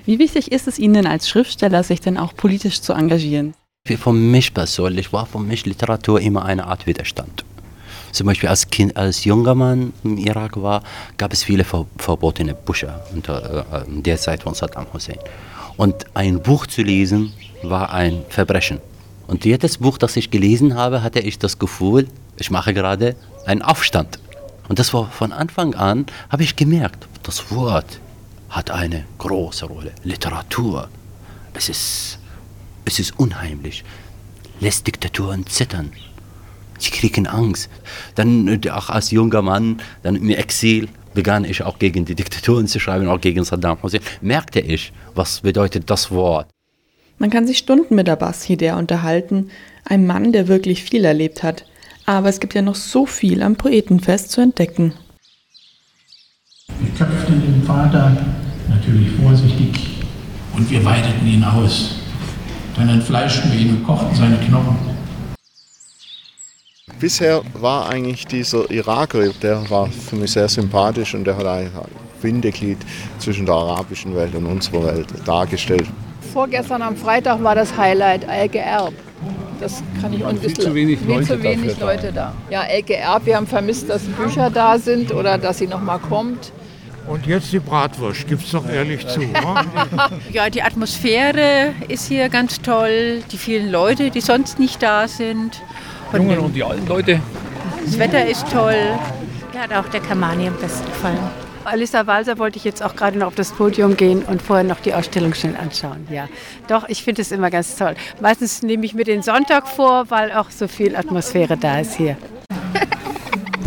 Wie 0.05 0.19
wichtig 0.19 0.51
ist 0.51 0.67
es 0.67 0.77
Ihnen 0.77 1.07
als 1.07 1.27
Schriftsteller, 1.27 1.81
sich 1.83 1.99
denn 1.99 2.17
auch 2.17 2.35
politisch 2.35 2.81
zu 2.81 2.93
engagieren? 2.93 3.55
Für 3.87 4.13
mich 4.13 4.53
persönlich 4.53 5.13
war 5.13 5.25
für 5.25 5.39
mich 5.39 5.65
Literatur 5.65 6.19
immer 6.21 6.45
eine 6.45 6.65
Art 6.65 6.85
Widerstand. 6.85 7.43
Zum 8.15 8.27
Beispiel 8.27 8.47
als 8.47 8.69
Kind, 8.69 8.95
als 8.95 9.25
junger 9.25 9.55
Mann 9.55 9.91
im 10.05 10.17
Irak 10.17 10.55
war, 10.61 10.83
gab 11.17 11.33
es 11.33 11.43
viele 11.43 11.65
ver 11.65 11.85
verbotene 11.97 12.53
Bücher 12.53 13.05
unter 13.13 13.65
äh, 13.73 13.83
der 13.87 14.17
Zeit 14.17 14.43
von 14.43 14.53
Saddam 14.53 14.85
Hussein. 14.93 15.17
Und 15.75 16.05
ein 16.13 16.41
Buch 16.41 16.65
zu 16.65 16.81
lesen 16.81 17.33
war 17.61 17.91
ein 17.91 18.23
Verbrechen. 18.29 18.79
Und 19.27 19.43
jedes 19.43 19.79
Buch, 19.79 19.97
das 19.97 20.15
ich 20.15 20.31
gelesen 20.31 20.75
habe, 20.75 21.03
hatte 21.03 21.19
ich 21.19 21.39
das 21.39 21.59
Gefühl, 21.59 22.07
ich 22.37 22.49
mache 22.51 22.73
gerade 22.73 23.17
einen 23.45 23.61
Aufstand. 23.61 24.17
Und 24.69 24.79
das 24.79 24.93
war 24.93 25.11
von 25.11 25.33
Anfang 25.33 25.73
an, 25.75 26.05
habe 26.29 26.43
ich 26.43 26.55
gemerkt, 26.55 27.09
das 27.23 27.51
Wort 27.51 27.99
hat 28.47 28.71
eine 28.71 29.03
große 29.17 29.65
Rolle. 29.65 29.91
Literatur, 30.05 30.87
es 31.53 31.67
ist, 31.67 32.19
es 32.85 32.97
ist 32.97 33.19
unheimlich, 33.19 33.83
lässt 34.61 34.87
Diktaturen 34.87 35.45
zittern. 35.47 35.91
Sie 36.85 36.91
kriegen 36.91 37.25
Angst. 37.25 37.69
Dann 38.13 38.61
auch 38.69 38.89
als 38.89 39.09
junger 39.11 39.41
Mann, 39.41 39.81
dann 40.03 40.15
im 40.15 40.29
Exil, 40.29 40.87
begann 41.15 41.45
ich 41.45 41.63
auch 41.63 41.79
gegen 41.79 42.05
die 42.05 42.13
Diktaturen 42.13 42.67
zu 42.67 42.79
schreiben, 42.79 43.07
auch 43.07 43.19
gegen 43.19 43.43
Saddam 43.43 43.81
Hussein. 43.81 44.01
Merkte 44.21 44.59
ich, 44.59 44.93
was 45.15 45.41
bedeutet 45.41 45.89
das 45.89 46.11
Wort. 46.11 46.47
Man 47.17 47.29
kann 47.31 47.47
sich 47.47 47.57
Stunden 47.57 47.95
mit 47.95 48.07
Abbas 48.09 48.43
Hidder 48.43 48.77
unterhalten, 48.77 49.49
ein 49.85 50.05
Mann, 50.05 50.31
der 50.31 50.47
wirklich 50.47 50.83
viel 50.83 51.05
erlebt 51.05 51.41
hat. 51.41 51.65
Aber 52.05 52.29
es 52.29 52.39
gibt 52.39 52.53
ja 52.53 52.61
noch 52.61 52.75
so 52.75 53.05
viel 53.07 53.41
am 53.41 53.55
Poetenfest 53.55 54.31
zu 54.31 54.41
entdecken. 54.41 54.93
Wir 56.67 56.89
köpften 56.97 57.41
den 57.41 57.63
Vater 57.63 58.15
natürlich 58.69 59.09
vorsichtig 59.11 60.03
und 60.55 60.69
wir 60.69 60.83
weideten 60.85 61.25
ihn 61.25 61.43
aus. 61.43 61.95
Dann 62.75 62.89
entfleischten 62.89 63.51
wir 63.51 63.59
ihn 63.59 63.77
und 63.77 63.83
kochten 63.85 64.13
seine 64.15 64.37
Knochen. 64.37 64.94
Bisher 66.99 67.41
war 67.53 67.89
eigentlich 67.89 68.25
dieser 68.25 68.69
Iraker, 68.71 69.27
der 69.41 69.69
war 69.69 69.87
für 69.87 70.15
mich 70.15 70.31
sehr 70.31 70.47
sympathisch 70.47 71.13
und 71.13 71.25
der 71.25 71.35
hat 71.35 71.45
ein 71.45 71.69
Bindeglied 72.21 72.77
zwischen 73.19 73.45
der 73.45 73.55
arabischen 73.55 74.15
Welt 74.15 74.33
und 74.33 74.45
unserer 74.45 74.85
Welt 74.85 75.07
dargestellt. 75.25 75.85
Vorgestern 76.33 76.81
am 76.81 76.95
Freitag 76.95 77.43
war 77.43 77.53
das 77.55 77.75
Highlight 77.77 78.27
Elke 78.27 78.59
Erb. 78.59 78.93
Das 79.59 79.83
kann 80.01 80.13
ich 80.13 80.23
un 80.23 80.37
bisschen. 80.37 80.65
Zu 80.65 80.73
wenig 80.73 80.99
viel 80.99 81.09
Leute 81.09 81.25
zu 81.27 81.43
wenig 81.43 81.79
Leute 81.79 82.11
da. 82.11 82.33
Ja, 82.49 82.63
Elke 82.63 82.95
Erb, 82.95 83.25
wir 83.25 83.35
haben 83.35 83.47
vermisst, 83.47 83.89
dass 83.89 84.03
Bücher 84.03 84.49
da 84.49 84.77
sind 84.77 85.13
oder 85.13 85.37
dass 85.37 85.57
sie 85.59 85.67
noch 85.67 85.81
mal 85.81 85.99
kommt. 85.99 86.51
Und 87.07 87.27
jetzt 87.27 87.53
die 87.53 87.59
Bratwurst, 87.59 88.27
gibt's 88.27 88.51
doch 88.51 88.67
ehrlich 88.67 89.05
zu. 89.07 89.21
ja, 90.31 90.49
die 90.49 90.63
Atmosphäre 90.63 91.73
ist 91.87 92.07
hier 92.07 92.29
ganz 92.29 92.61
toll, 92.61 93.21
die 93.31 93.37
vielen 93.37 93.69
Leute, 93.69 94.09
die 94.09 94.21
sonst 94.21 94.59
nicht 94.59 94.81
da 94.81 95.07
sind. 95.07 95.61
Die 96.11 96.17
Jungen 96.17 96.39
und 96.39 96.53
die 96.53 96.63
alten 96.63 96.87
Leute. 96.87 97.19
Das 97.83 97.99
Wetter 97.99 98.25
ist 98.25 98.49
toll. 98.51 98.75
Mir 99.53 99.61
hat 99.61 99.73
auch 99.73 99.89
der 99.89 100.01
Kamani 100.01 100.47
am 100.47 100.55
besten 100.57 100.85
gefallen. 100.85 101.19
Alissa 101.65 102.05
Walser 102.05 102.37
wollte 102.37 102.57
ich 102.57 102.63
jetzt 102.63 102.83
auch 102.83 102.95
gerade 102.95 103.17
noch 103.17 103.27
auf 103.27 103.35
das 103.35 103.51
Podium 103.51 103.97
gehen 103.97 104.23
und 104.23 104.41
vorher 104.41 104.63
noch 104.63 104.79
die 104.79 104.93
Ausstellung 104.93 105.33
schnell 105.33 105.55
anschauen. 105.55 106.07
Ja, 106.11 106.27
doch, 106.67 106.87
ich 106.87 107.03
finde 107.03 107.21
es 107.23 107.31
immer 107.31 107.49
ganz 107.49 107.75
toll. 107.75 107.95
Meistens 108.21 108.61
nehme 108.61 108.85
ich 108.85 108.93
mir 108.93 109.03
den 109.03 109.23
Sonntag 109.23 109.67
vor, 109.67 110.09
weil 110.09 110.31
auch 110.31 110.51
so 110.51 110.67
viel 110.67 110.95
Atmosphäre 110.95 111.57
da 111.57 111.79
ist 111.79 111.95
hier. 111.95 112.17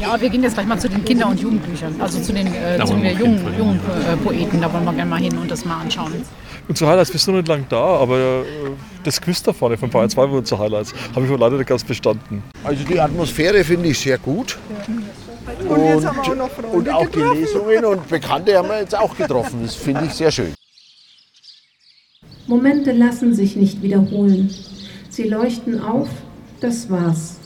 Ja, 0.01 0.21
wir 0.21 0.29
gehen 0.29 0.43
jetzt 0.43 0.55
gleich 0.55 0.67
mal 0.67 0.79
zu 0.79 0.89
den 0.89 1.05
Kinder- 1.05 1.29
und 1.29 1.41
Jugendbüchern, 1.41 1.95
also 2.01 2.21
zu 2.21 2.33
den, 2.33 2.47
äh, 2.47 2.79
zu 2.85 2.95
den 2.95 3.19
jungen, 3.19 3.59
jungen 3.59 3.81
äh, 3.81 4.17
Poeten. 4.17 4.61
Da 4.61 4.73
wollen 4.73 4.85
wir 4.85 4.93
gerne 4.93 5.11
mal 5.11 5.21
hin 5.21 5.37
und 5.37 5.51
das 5.51 5.65
mal 5.65 5.81
anschauen. 5.81 6.13
Unsere 6.69 6.91
Highlights 6.91 7.11
bist 7.11 7.27
du 7.27 7.33
noch 7.33 7.39
nicht 7.39 7.49
lang 7.49 7.65
da, 7.69 7.83
aber 7.97 8.19
äh, 8.19 8.45
das 9.03 9.21
Quiz 9.21 9.43
da 9.43 9.53
vorne 9.53 9.77
von 9.77 9.91
Bayern 9.91 10.11
2 10.11 10.23
war 10.23 10.33
unsere 10.33 10.61
Highlights. 10.61 10.95
Habe 11.15 11.25
ich 11.25 11.31
wohl 11.31 11.39
leider 11.39 11.57
nicht 11.57 11.67
ganz 11.67 11.83
bestanden. 11.83 12.43
Also 12.63 12.85
die 12.85 13.01
Atmosphäre 13.01 13.65
finde 13.65 13.89
ich 13.89 13.99
sehr 13.99 14.19
gut. 14.19 14.59
Und, 15.61 15.69
und, 15.69 15.85
jetzt 15.85 16.07
haben 16.07 16.17
wir 16.17 16.23
auch 16.23 16.37
noch 16.37 16.51
Freunde 16.51 16.77
und 16.77 16.91
auch 16.91 17.09
die 17.09 17.21
Lesungen 17.21 17.85
und 17.85 18.09
Bekannte 18.09 18.57
haben 18.57 18.69
wir 18.69 18.81
jetzt 18.81 18.97
auch 18.97 19.17
getroffen. 19.17 19.61
Das 19.63 19.75
finde 19.75 20.05
ich 20.05 20.13
sehr 20.13 20.31
schön. 20.31 20.53
Momente 22.47 22.93
lassen 22.93 23.35
sich 23.35 23.57
nicht 23.57 23.83
wiederholen. 23.83 24.55
Sie 25.09 25.25
leuchten 25.25 25.83
auf, 25.83 26.09
das 26.61 26.91
war's. 26.91 27.39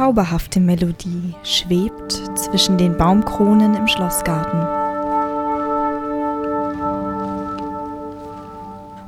Zauberhafte 0.00 0.60
Melodie 0.60 1.34
schwebt 1.42 2.12
zwischen 2.34 2.78
den 2.78 2.96
Baumkronen 2.96 3.74
im 3.74 3.86
Schlossgarten. 3.86 4.58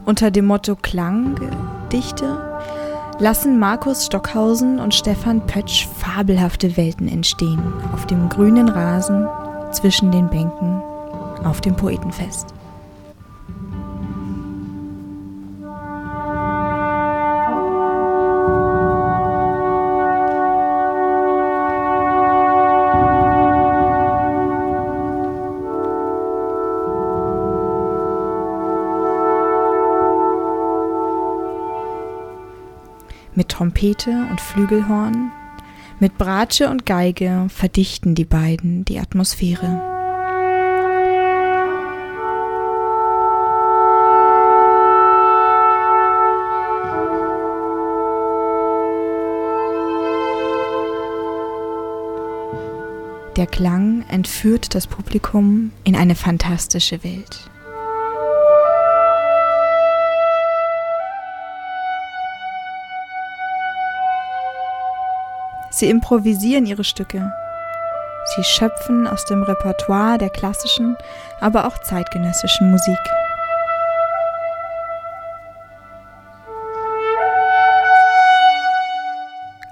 Unter 0.05 0.31
dem 0.31 0.45
Motto 0.45 0.77
Klangdichte 0.77 2.37
lassen 3.19 3.59
Markus 3.59 4.05
Stockhausen 4.05 4.79
und 4.79 4.95
Stefan 4.95 5.47
Pötsch 5.47 5.89
fabelhafte 5.97 6.77
Welten 6.77 7.09
entstehen 7.09 7.73
auf 7.95 8.07
dem 8.07 8.29
grünen 8.29 8.69
Rasen 8.69 9.27
zwischen 9.71 10.13
den 10.13 10.29
Bänken 10.29 10.83
auf 11.43 11.63
dem 11.63 11.75
Poetenfest. 11.75 12.53
Trompete 33.83 34.29
und 34.31 34.41
Flügelhorn, 34.41 35.33
mit 35.99 36.17
Bratsche 36.17 36.71
und 36.71 36.87
Geige 36.87 37.47
verdichten 37.49 38.15
die 38.15 38.25
beiden 38.25 38.85
die 38.85 39.01
Atmosphäre. 39.01 39.83
Der 53.37 53.47
Klang 53.47 54.05
entführt 54.09 54.77
das 54.77 54.87
Publikum 54.87 55.73
in 55.83 55.97
eine 55.97 56.15
fantastische 56.15 57.03
Welt. 57.03 57.51
Sie 65.83 65.91
improvisieren 65.91 66.65
ihre 66.65 66.85
Stücke. 66.85 67.33
Sie 68.37 68.45
schöpfen 68.45 69.09
aus 69.09 69.25
dem 69.25 69.43
Repertoire 69.43 70.17
der 70.17 70.31
klassischen, 70.31 70.97
aber 71.41 71.67
auch 71.67 71.77
zeitgenössischen 71.79 72.71
Musik. 72.71 73.01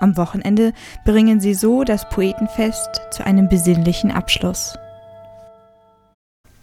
Am 0.01 0.17
Wochenende 0.17 0.73
bringen 1.05 1.39
sie 1.39 1.55
so 1.55 1.85
das 1.85 2.09
Poetenfest 2.09 3.03
zu 3.13 3.25
einem 3.25 3.49
besinnlichen 3.49 4.11
Abschluss. 4.11 4.77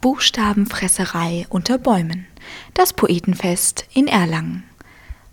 Buchstabenfresserei 0.02 1.46
unter 1.48 1.78
Bäumen. 1.78 2.28
Das 2.74 2.92
Poetenfest 2.92 3.86
in 3.94 4.10
Erlangen. 4.10 4.66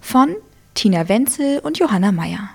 Von 0.01 0.37
Tina 0.75 1.09
Wenzel 1.09 1.59
und 1.59 1.81
Johanna 1.81 2.13
Meyer. 2.13 2.51